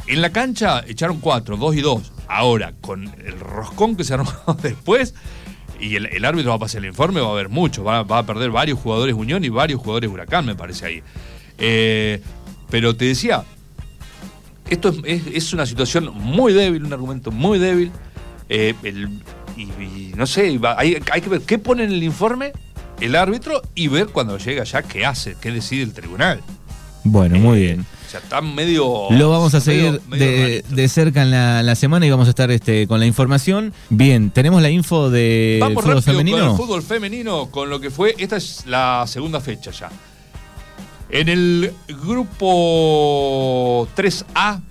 En 0.07 0.21
la 0.21 0.31
cancha 0.31 0.83
echaron 0.87 1.19
cuatro, 1.19 1.57
dos 1.57 1.75
y 1.75 1.81
dos. 1.81 2.11
Ahora, 2.27 2.73
con 2.81 3.03
el 3.25 3.39
roscón 3.39 3.95
que 3.95 4.03
se 4.03 4.13
armó 4.13 4.31
después, 4.61 5.13
y 5.79 5.95
el, 5.95 6.05
el 6.07 6.25
árbitro 6.25 6.51
va 6.51 6.55
a 6.57 6.59
pasar 6.59 6.81
el 6.83 6.87
informe, 6.89 7.21
va 7.21 7.27
a 7.27 7.31
haber 7.31 7.49
muchos. 7.49 7.85
Va, 7.85 8.03
va 8.03 8.19
a 8.19 8.25
perder 8.25 8.51
varios 8.51 8.79
jugadores 8.79 9.15
Unión 9.15 9.43
y 9.43 9.49
varios 9.49 9.79
jugadores 9.81 10.09
Huracán, 10.09 10.45
me 10.45 10.55
parece 10.55 10.85
ahí. 10.85 11.03
Eh, 11.57 12.21
pero 12.69 12.95
te 12.95 13.05
decía, 13.05 13.43
esto 14.69 14.89
es, 14.89 14.97
es- 15.05 15.27
es 15.35 15.53
una 15.53 15.65
situación 15.65 16.11
muy 16.15 16.53
débil, 16.53 16.83
un 16.85 16.93
argumento 16.93 17.31
muy 17.31 17.59
débil. 17.59 17.91
Eh, 18.49 18.73
el- 18.83 19.21
y, 19.57 19.63
y 19.63 20.13
no 20.15 20.27
sé, 20.27 20.59
hay, 20.77 20.97
hay 21.11 21.21
que 21.21 21.29
ver 21.29 21.41
qué 21.41 21.57
pone 21.57 21.83
en 21.83 21.91
el 21.91 22.03
informe 22.03 22.51
el 22.99 23.15
árbitro 23.15 23.61
y 23.73 23.87
ver 23.87 24.07
cuando 24.07 24.37
llega 24.37 24.61
allá 24.63 24.81
qué 24.83 25.05
hace, 25.05 25.35
qué 25.41 25.51
decide 25.51 25.83
el 25.83 25.93
tribunal. 25.93 26.41
Bueno, 27.03 27.37
muy 27.39 27.59
bien. 27.59 27.85
O 28.15 28.17
sea, 28.17 28.23
está 28.23 28.41
medio. 28.41 29.07
Lo 29.11 29.29
vamos 29.29 29.53
a 29.55 29.57
medio- 29.59 29.91
seguir 29.91 30.01
medio 30.07 30.25
de, 30.25 30.41
rarito. 30.61 30.75
de 30.75 30.87
cerca 30.89 31.21
en 31.23 31.31
la, 31.31 31.63
la 31.63 31.75
semana 31.75 32.05
y 32.05 32.09
vamos 32.11 32.27
a 32.27 32.29
estar 32.29 32.49
este, 32.51 32.87
con 32.87 32.99
la 32.99 33.05
información. 33.05 33.73
Bien, 33.89 34.29
tenemos 34.29 34.61
la 34.61 34.69
info 34.69 35.09
del 35.09 35.59
Vamos 35.59 35.83
fútbol 35.83 35.95
rápido 35.97 36.13
femenino. 36.13 36.37
con 36.37 36.49
el 36.51 36.55
fútbol 36.57 36.81
femenino, 36.83 37.51
con 37.51 37.69
lo 37.69 37.79
que 37.81 37.89
fue. 37.91 38.15
Esta 38.17 38.37
es 38.37 38.63
la 38.67 39.03
segunda 39.07 39.41
fecha 39.41 39.71
ya. 39.71 39.89
En 41.09 41.29
el 41.29 41.71
grupo 42.03 43.87
3A, 43.95 44.61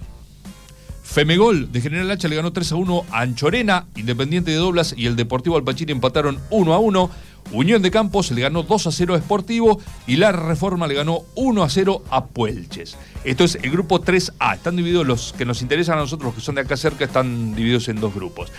Femegol 1.02 1.70
de 1.70 1.80
General 1.80 2.11
Hacha 2.11 2.26
le 2.28 2.37
ganó 2.37 2.52
3 2.52 2.72
a 2.72 2.76
1 2.76 3.04
a 3.11 3.20
Anchorena, 3.20 3.87
Independiente 3.96 4.50
de 4.50 4.57
Doblas 4.57 4.94
y 4.96 5.07
el 5.07 5.16
Deportivo 5.16 5.57
Alpachiri 5.57 5.92
empataron 5.92 6.40
1 6.50 6.74
a 6.74 6.78
1. 6.78 7.11
Unión 7.52 7.83
de 7.83 7.90
Campos 7.90 8.30
le 8.30 8.40
ganó 8.40 8.62
2 8.62 8.87
a 8.87 8.92
0 8.92 9.14
a 9.14 9.18
Sportivo 9.18 9.80
y 10.07 10.16
la 10.16 10.33
Reforma 10.33 10.87
le 10.87 10.94
ganó 10.94 11.22
1 11.35 11.62
a 11.62 11.68
0 11.68 12.04
a 12.11 12.26
Puelches. 12.26 12.96
Esto 13.22 13.44
es 13.44 13.57
el 13.62 13.70
grupo 13.70 14.00
3A. 14.00 14.54
Están 14.54 14.76
divididos 14.76 15.07
los 15.07 15.33
que 15.33 15.44
nos 15.44 15.62
interesan 15.62 15.98
a 15.98 16.02
nosotros, 16.02 16.26
los 16.26 16.35
que 16.35 16.40
son 16.40 16.57
de 16.57 16.62
acá 16.62 16.76
cerca, 16.76 17.04
están 17.04 17.54
divididos 17.54 17.88
en 17.88 18.00
dos 18.00 18.14
grupos. 18.14 18.50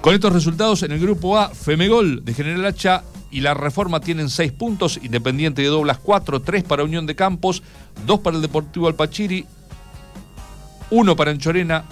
Con 0.00 0.14
estos 0.14 0.32
resultados, 0.32 0.82
en 0.82 0.92
el 0.92 1.00
grupo 1.00 1.38
A, 1.38 1.48
Femegol 1.50 2.24
de 2.24 2.34
General 2.34 2.64
Hacha 2.66 3.04
y 3.30 3.40
la 3.40 3.54
Reforma 3.54 4.00
tienen 4.00 4.28
6 4.28 4.52
puntos, 4.52 5.00
Independiente 5.02 5.62
de 5.62 5.68
Doblas 5.68 5.98
4, 5.98 6.42
3 6.42 6.64
para 6.64 6.84
Unión 6.84 7.06
de 7.06 7.16
Campos, 7.16 7.62
2 8.06 8.20
para 8.20 8.36
el 8.36 8.42
Deportivo 8.42 8.86
Alpachiri, 8.86 9.46
1 10.90 11.16
para 11.16 11.30
Anchorena, 11.30 11.84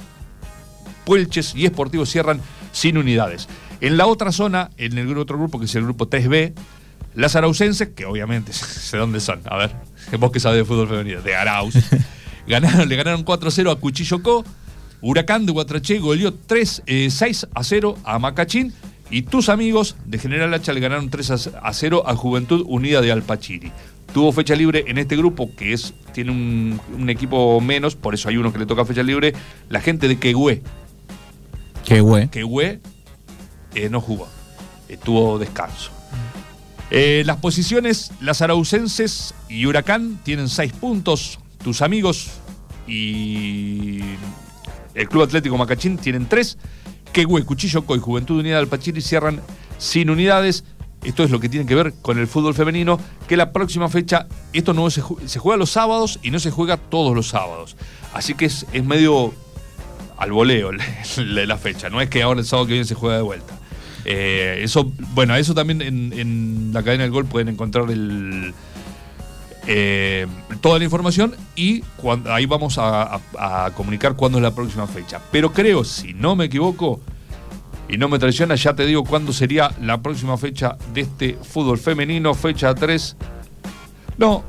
Puelches 1.05 1.55
y 1.55 1.65
Esportivo 1.65 2.05
cierran 2.07 2.41
sin 2.71 2.99
unidades. 2.99 3.49
En 3.83 3.97
la 3.97 4.07
otra 4.07 4.31
zona, 4.31 4.71
en 4.77 4.97
el 4.97 5.19
otro 5.19 5.37
grupo, 5.37 5.59
que 5.59 5.65
es 5.65 5.75
el 5.75 5.83
grupo 5.83 6.09
3B, 6.09 6.53
las 7.17 7.35
araucenses, 7.35 7.89
que 7.89 8.07
obviamente 8.07 8.53
sé 8.53 8.97
dónde 8.97 9.19
son, 9.19 9.41
a 9.45 9.57
ver, 9.57 9.73
vos 10.21 10.31
que 10.31 10.39
sabés 10.39 10.59
de 10.59 10.65
fútbol 10.65 10.89
femenino, 10.89 11.21
de 11.21 11.35
Arauz, 11.35 11.75
ganaron, 12.47 12.89
le 12.89 12.95
ganaron 12.95 13.25
4-0 13.25 13.73
a 13.73 13.75
Cuchillo 13.75 14.23
Co, 14.23 14.45
Huracán 15.01 15.47
de 15.47 15.53
Guatraché 15.53 15.99
goleó 15.99 16.33
3, 16.33 16.85
eh, 16.87 17.09
6 17.11 17.49
a 17.53 17.65
0 17.65 17.99
a 18.05 18.21
Macachín 18.21 18.73
y 19.11 19.23
tus 19.23 19.49
amigos 19.49 19.97
de 20.07 20.19
General 20.19 20.55
Hacha 20.55 20.73
le 20.73 20.79
ganaron 20.79 21.11
3 21.11 21.51
a 21.61 21.73
0 21.73 22.05
a 22.07 22.15
Juventud 22.15 22.65
Unida 22.69 23.01
de 23.01 23.11
Alpachiri. 23.11 23.73
tuvo 24.15 24.31
fecha 24.31 24.55
libre 24.55 24.85
en 24.87 24.99
este 24.99 25.17
grupo, 25.17 25.51
que 25.57 25.73
es 25.73 25.93
tiene 26.15 26.31
un, 26.31 26.81
un 26.97 27.11
equipo 27.11 27.61
menos, 27.61 27.97
por 27.97 28.15
eso 28.15 28.29
hay 28.29 28.37
uno 28.37 28.53
que 28.53 28.61
le 28.61 28.67
toca 28.67 28.85
fecha 28.85 29.03
libre, 29.03 29.35
la 29.69 29.81
gente 29.81 30.07
de 30.07 30.21
Quehue. 30.21 30.63
Güey. 32.01 32.29
Quehue 32.29 32.81
eh, 33.75 33.89
no 33.89 34.01
jugó, 34.01 34.29
estuvo 34.89 35.39
descanso. 35.39 35.91
Eh, 36.91 37.23
las 37.25 37.39
posiciones, 37.39 38.11
las 38.21 38.43
araucenses 38.43 39.35
y 39.49 39.65
Huracán 39.67 40.21
tienen 40.25 40.49
seis 40.49 40.73
puntos, 40.73 41.39
tus 41.65 41.81
amigos 41.81 42.29
y 42.87 44.01
el 44.95 45.09
Club 45.09 45.23
Atlético 45.23 45.57
Macachín 45.57 45.97
tienen 45.97 46.27
tres, 46.27 46.59
Quehue, 47.13 47.45
Cuchillo 47.45 47.85
Coy, 47.87 47.99
Juventud 47.99 48.41
Unida 48.41 48.57
del 48.57 48.69
Pachiri 48.69 49.01
cierran 49.01 49.41
sin 49.79 50.11
unidades. 50.11 50.65
Esto 51.03 51.25
es 51.25 51.31
lo 51.31 51.41
que 51.41 51.49
tiene 51.49 51.67
que 51.67 51.75
ver 51.75 51.95
con 52.01 52.19
el 52.19 52.29
fútbol 52.29 52.55
femenino, 52.55 52.99
que 53.27 53.37
la 53.37 53.53
próxima 53.53 53.89
fecha, 53.89 54.29
esto 54.53 54.73
no 54.73 54.89
se, 54.89 55.03
ju- 55.03 55.19
se 55.27 55.39
juega 55.41 55.57
los 55.57 55.71
sábados 55.71 56.21
y 56.23 56.31
no 56.31 56.39
se 56.39 56.51
juega 56.53 56.77
todos 56.77 57.15
los 57.15 57.29
sábados. 57.29 57.77
Así 58.15 58.35
que 58.35 58.45
es, 58.45 58.67
es 58.73 58.85
medio 58.85 59.35
al 60.17 60.31
voleo 60.31 60.71
la, 61.17 61.47
la 61.47 61.59
fecha, 61.59 61.89
no 61.91 62.01
es 62.01 62.09
que 62.09 62.23
ahora 62.23 62.41
el 62.41 62.47
sábado 62.47 62.67
que 62.67 62.73
viene 62.75 62.87
se 62.87 62.95
juega 62.95 63.17
de 63.17 63.23
vuelta. 63.23 63.59
Eh, 64.05 64.61
eso, 64.63 64.93
bueno, 65.15 65.35
eso 65.37 65.55
también 65.55 65.81
en, 65.83 66.71
la 66.73 66.83
cadena 66.83 67.05
del 67.05 67.13
gol 67.13 67.27
pueden 67.27 67.49
encontrar 67.49 67.91
el, 67.91 68.53
eh, 69.67 70.27
toda 70.61 70.79
la 70.79 70.85
información 70.85 71.35
y 71.55 71.81
cuan- 71.97 72.25
ahí 72.29 72.47
vamos 72.47 72.79
a 72.79 73.71
comunicar 73.77 74.17
cuándo 74.17 74.39
es 74.39 74.43
la 74.43 74.55
próxima 74.55 74.87
fecha. 74.87 75.21
Pero 75.31 75.53
creo, 75.53 75.85
si 75.85 76.15
no 76.15 76.35
me 76.35 76.47
equivoco 76.47 77.01
y 77.89 77.97
no 77.99 78.09
me 78.09 78.19
traiciona, 78.19 78.55
ya 78.55 78.75
te 78.75 78.87
digo 78.87 79.05
cuándo 79.05 79.33
sería 79.33 79.71
la 79.81 80.01
próxima 80.03 80.37
fecha 80.39 80.77
de 80.95 81.03
este 81.03 81.35
fútbol 81.43 81.79
femenino, 81.79 82.35
fecha 82.35 82.75
3. 82.75 83.17
No, 84.19 84.43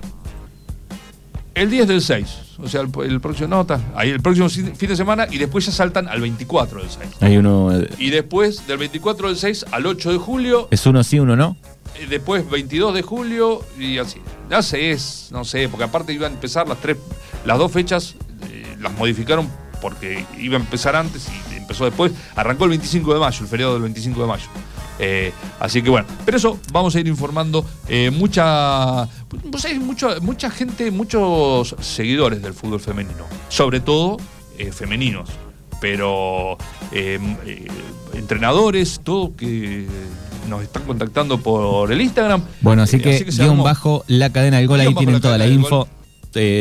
el 1.54 1.70
10 1.70 1.88
del 1.88 2.02
6. 2.02 2.38
O 2.60 2.68
sea, 2.68 2.82
el, 2.82 2.89
el 3.10 3.20
próximo, 3.22 3.48
no, 3.48 3.62
está, 3.62 3.80
ahí 3.96 4.10
el 4.10 4.22
próximo 4.22 4.48
fin 4.50 4.74
de 4.89 4.96
semana 4.96 5.28
y 5.30 5.38
después 5.38 5.66
ya 5.66 5.72
saltan 5.72 6.08
al 6.08 6.22
24 6.22 6.80
del 6.82 6.89
6. 6.89 7.10
Hay 7.22 7.38
uno. 7.38 7.76
eh, 7.76 7.89
Y 7.98 8.10
después 8.12 8.68
del 8.68 8.78
24 8.78 9.28
del 9.30 9.38
6 9.38 9.66
al 9.72 9.86
8 9.86 10.12
de 10.12 10.18
julio 10.18 10.68
Es 10.72 10.86
uno 10.86 11.04
sí, 11.04 11.20
uno 11.20 11.36
no. 11.36 11.58
eh, 11.96 12.06
Después 12.10 12.50
22 12.50 12.94
de 12.94 13.02
julio 13.02 13.62
y 13.80 13.98
así. 13.98 14.20
Ya 14.50 14.62
sé, 14.62 14.92
es, 14.92 15.30
no 15.32 15.44
sé, 15.46 15.68
porque 15.70 15.86
aparte 15.86 16.13
iban 16.13 16.32
a 16.32 16.36
empezar 16.36 16.68
las 16.68 16.80
tres, 16.80 16.98
las 17.46 17.58
dos 17.58 17.72
fechas, 17.72 18.16
eh, 18.50 18.76
las 18.80 18.94
modificaron 18.94 19.50
porque 19.82 20.26
iba 20.38 20.56
a 20.58 20.60
empezar 20.62 20.96
antes 20.96 21.28
y 21.52 21.56
empezó 21.58 21.86
después. 21.86 22.12
Arrancó 22.36 22.63
el 22.66 22.70
25 22.72 23.13
de 23.16 23.20
mayo, 23.20 23.39
el 23.42 23.48
feriado 23.48 23.74
del 23.74 23.82
25 23.84 24.22
de 24.22 24.28
mayo. 24.28 24.46
Eh, 24.99 25.32
así 25.60 25.82
que 25.82 25.89
bueno, 25.89 26.08
pero 26.25 26.38
eso 26.38 26.60
vamos 26.71 26.95
a 26.95 26.99
ir 26.99 27.08
informando. 27.08 27.65
Eh, 27.88 28.12
mucha, 28.12 29.08
pues 29.51 29.65
hay 29.65 29.79
mucho- 29.79 30.21
mucha 30.21 30.49
gente, 30.49 30.91
muchos 30.91 31.75
seguidores 31.82 32.41
del 32.41 32.53
fútbol 32.53 32.79
femenino, 32.79 33.25
sobre 33.49 33.79
todo 33.79 34.17
eh, 34.58 34.71
femeninos, 34.71 35.29
pero 35.82 36.58
eh, 36.91 37.19
eh, 37.45 37.67
entrenadores, 38.13 39.01
todo 39.03 39.36
que 39.36 39.88
nos 40.47 40.62
están 40.62 40.84
contactando 40.84 41.39
por 41.39 41.91
el 41.91 42.01
Instagram. 42.01 42.43
Bueno, 42.62 42.84
así 42.84 42.99
que, 42.99 43.17
se 43.32 43.43
guion 43.43 43.63
bajo 43.63 44.03
la 44.08 44.32
cadena 44.32 44.58
del 44.58 44.67
gol, 44.67 44.79
ahí 44.79 44.93
tienen 44.93 45.15
la 45.15 45.21
toda 45.21 45.38
la 45.38 45.47
info 45.47 45.88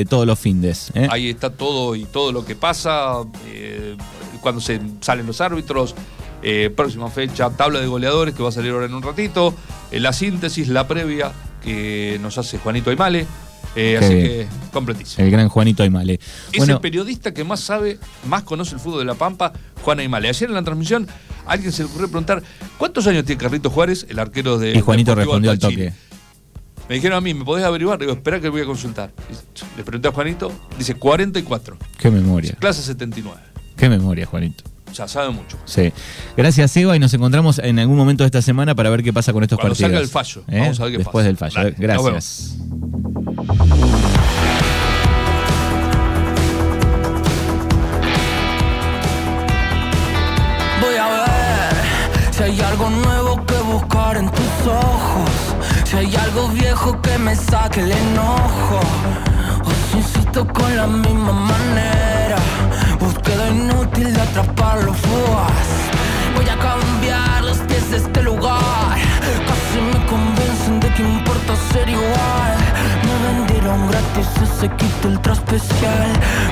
todos 0.08 0.26
los 0.26 0.38
findes. 0.38 0.92
Ahí 1.10 1.30
está 1.30 1.50
todo 1.50 1.96
y 1.96 2.04
todo 2.04 2.30
lo 2.30 2.44
que 2.44 2.54
pasa, 2.54 3.22
eh, 3.46 3.96
cuando 4.42 4.60
se 4.60 4.80
salen 5.00 5.26
los 5.26 5.40
árbitros, 5.40 5.94
eh, 6.42 6.70
próxima 6.74 7.08
fecha, 7.10 7.50
tabla 7.50 7.80
de 7.80 7.86
goleadores 7.86 8.34
que 8.34 8.42
va 8.42 8.48
a 8.48 8.52
salir 8.52 8.72
ahora 8.72 8.86
en 8.86 8.94
un 8.94 9.02
ratito, 9.02 9.54
eh, 9.90 10.00
la 10.00 10.12
síntesis, 10.12 10.68
la 10.68 10.86
previa 10.88 11.32
que 11.62 12.18
nos 12.20 12.38
hace 12.38 12.58
Juanito 12.58 12.90
Aymale. 12.90 13.26
eh, 13.76 13.96
así 13.98 14.14
bien. 14.14 14.26
que 14.26 14.46
completísimo. 14.72 15.24
El 15.24 15.30
gran 15.30 15.48
Juanito 15.48 15.82
Aymale. 15.82 16.14
Es 16.52 16.58
Bueno, 16.58 16.74
el 16.74 16.80
periodista 16.80 17.32
que 17.32 17.44
más 17.44 17.60
sabe, 17.60 17.98
más 18.26 18.42
conoce 18.42 18.74
el 18.74 18.80
fútbol 18.80 18.98
de 19.00 19.04
La 19.06 19.14
Pampa, 19.14 19.52
Juan 19.82 20.00
Aymale. 20.00 20.28
Ayer 20.28 20.48
en 20.48 20.54
la 20.54 20.62
transmisión, 20.62 21.06
alguien 21.46 21.72
se 21.72 21.82
le 21.82 21.88
ocurrió 21.88 22.08
preguntar: 22.08 22.42
¿cuántos 22.76 23.06
años 23.06 23.24
tiene 23.24 23.40
Carlitos 23.40 23.72
Juárez, 23.72 24.06
el 24.08 24.18
arquero 24.18 24.58
de. 24.58 24.72
y 24.72 24.80
Juanito 24.80 25.14
respondió 25.14 25.50
al 25.50 25.58
toque. 25.58 25.92
Me 26.88 26.96
dijeron 26.96 27.16
a 27.16 27.20
mí, 27.20 27.32
¿me 27.32 27.44
podés 27.44 27.64
averiguar? 27.64 27.98
Digo, 27.98 28.12
espera 28.12 28.40
que 28.40 28.48
voy 28.48 28.60
a 28.60 28.66
consultar. 28.66 29.12
Le 29.76 29.84
pregunté 29.84 30.08
a 30.08 30.12
Juanito, 30.12 30.52
dice 30.76 30.94
44, 30.96 31.78
Qué 31.96 32.10
memoria. 32.10 32.54
clase 32.58 32.82
79. 32.82 33.40
Qué 33.76 33.88
memoria, 33.88 34.26
Juanito. 34.26 34.64
O 34.92 34.94
sea, 34.94 35.08
sabe 35.08 35.30
mucho. 35.30 35.56
Sí. 35.64 35.90
Gracias, 36.36 36.76
Eva, 36.76 36.94
y 36.94 36.98
nos 36.98 37.12
encontramos 37.14 37.58
en 37.58 37.78
algún 37.78 37.96
momento 37.96 38.24
de 38.24 38.26
esta 38.26 38.42
semana 38.42 38.74
para 38.74 38.90
ver 38.90 39.02
qué 39.02 39.12
pasa 39.12 39.32
con 39.32 39.42
estos 39.42 39.58
Cuando 39.58 39.72
partidos. 39.74 39.90
salga 39.90 40.00
el 40.04 40.08
fallo. 40.08 40.44
¿Eh? 40.48 40.60
Vamos 40.60 40.80
a 40.80 40.82
ver 40.84 40.92
qué 40.92 40.98
Después 40.98 41.22
pasa. 41.24 41.26
del 41.28 41.36
fallo. 41.38 41.54
Dale, 41.56 41.74
Gracias. 41.78 42.56
Voy 50.80 50.96
a 50.96 51.08
ver 51.08 52.32
si 52.34 52.42
hay 52.42 52.60
algo 52.60 52.90
nuevo 52.90 53.46
que 53.46 53.56
buscar 53.58 54.16
en 54.16 54.28
tus 54.30 54.66
ojos. 54.66 55.30
Si 55.84 55.96
hay 55.96 56.14
algo 56.16 56.48
viejo 56.48 57.00
que 57.02 57.18
me 57.18 57.34
saque 57.36 57.80
el 57.80 57.92
enojo. 57.92 58.80
O 59.64 59.70
si 59.90 59.98
insisto 59.98 60.46
con 60.48 60.76
la 60.76 60.86
misma 60.86 61.32
manera. 61.32 62.36
Inútil 63.52 64.14
de 64.14 64.20
atrapar 64.20 64.82
los 64.82 64.96
fugaz. 64.96 65.68
Voy 66.34 66.48
a 66.48 66.56
cambiar 66.58 67.44
los 67.44 67.58
pies 67.68 67.90
de 67.90 67.98
este 67.98 68.22
lugar. 68.22 68.96
Casi 69.48 69.78
me 69.92 70.06
convencen 70.06 70.80
de 70.80 70.88
que 70.94 71.02
importa 71.02 71.52
ser 71.70 71.86
igual. 71.86 72.56
Me 73.06 73.14
vendieron 73.26 73.88
gratis 73.88 74.28
ese 74.42 74.68
kit 74.76 75.04
ultra 75.04 75.34
especial. 75.34 76.08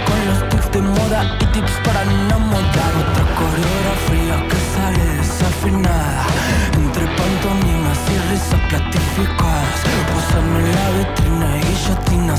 Con 0.07 0.19
los 0.29 0.49
tips 0.51 0.73
de 0.73 0.83
moda 0.83 1.21
y 1.41 1.45
tips 1.55 1.73
para 1.85 2.03
enamorar. 2.03 2.93
Otra 3.03 3.25
coreografía 3.41 4.37
que 4.51 4.59
sale 4.75 5.05
desafinada. 5.21 6.25
Entre 6.83 7.05
pantomimas 7.17 8.01
y 8.13 8.17
risas 8.31 8.61
platificadas. 8.69 9.79
Posarme 10.13 10.59
en 10.61 10.71
la 10.77 10.89
vitrina 10.99 11.49
y 11.57 11.61
guillotinas 11.65 12.31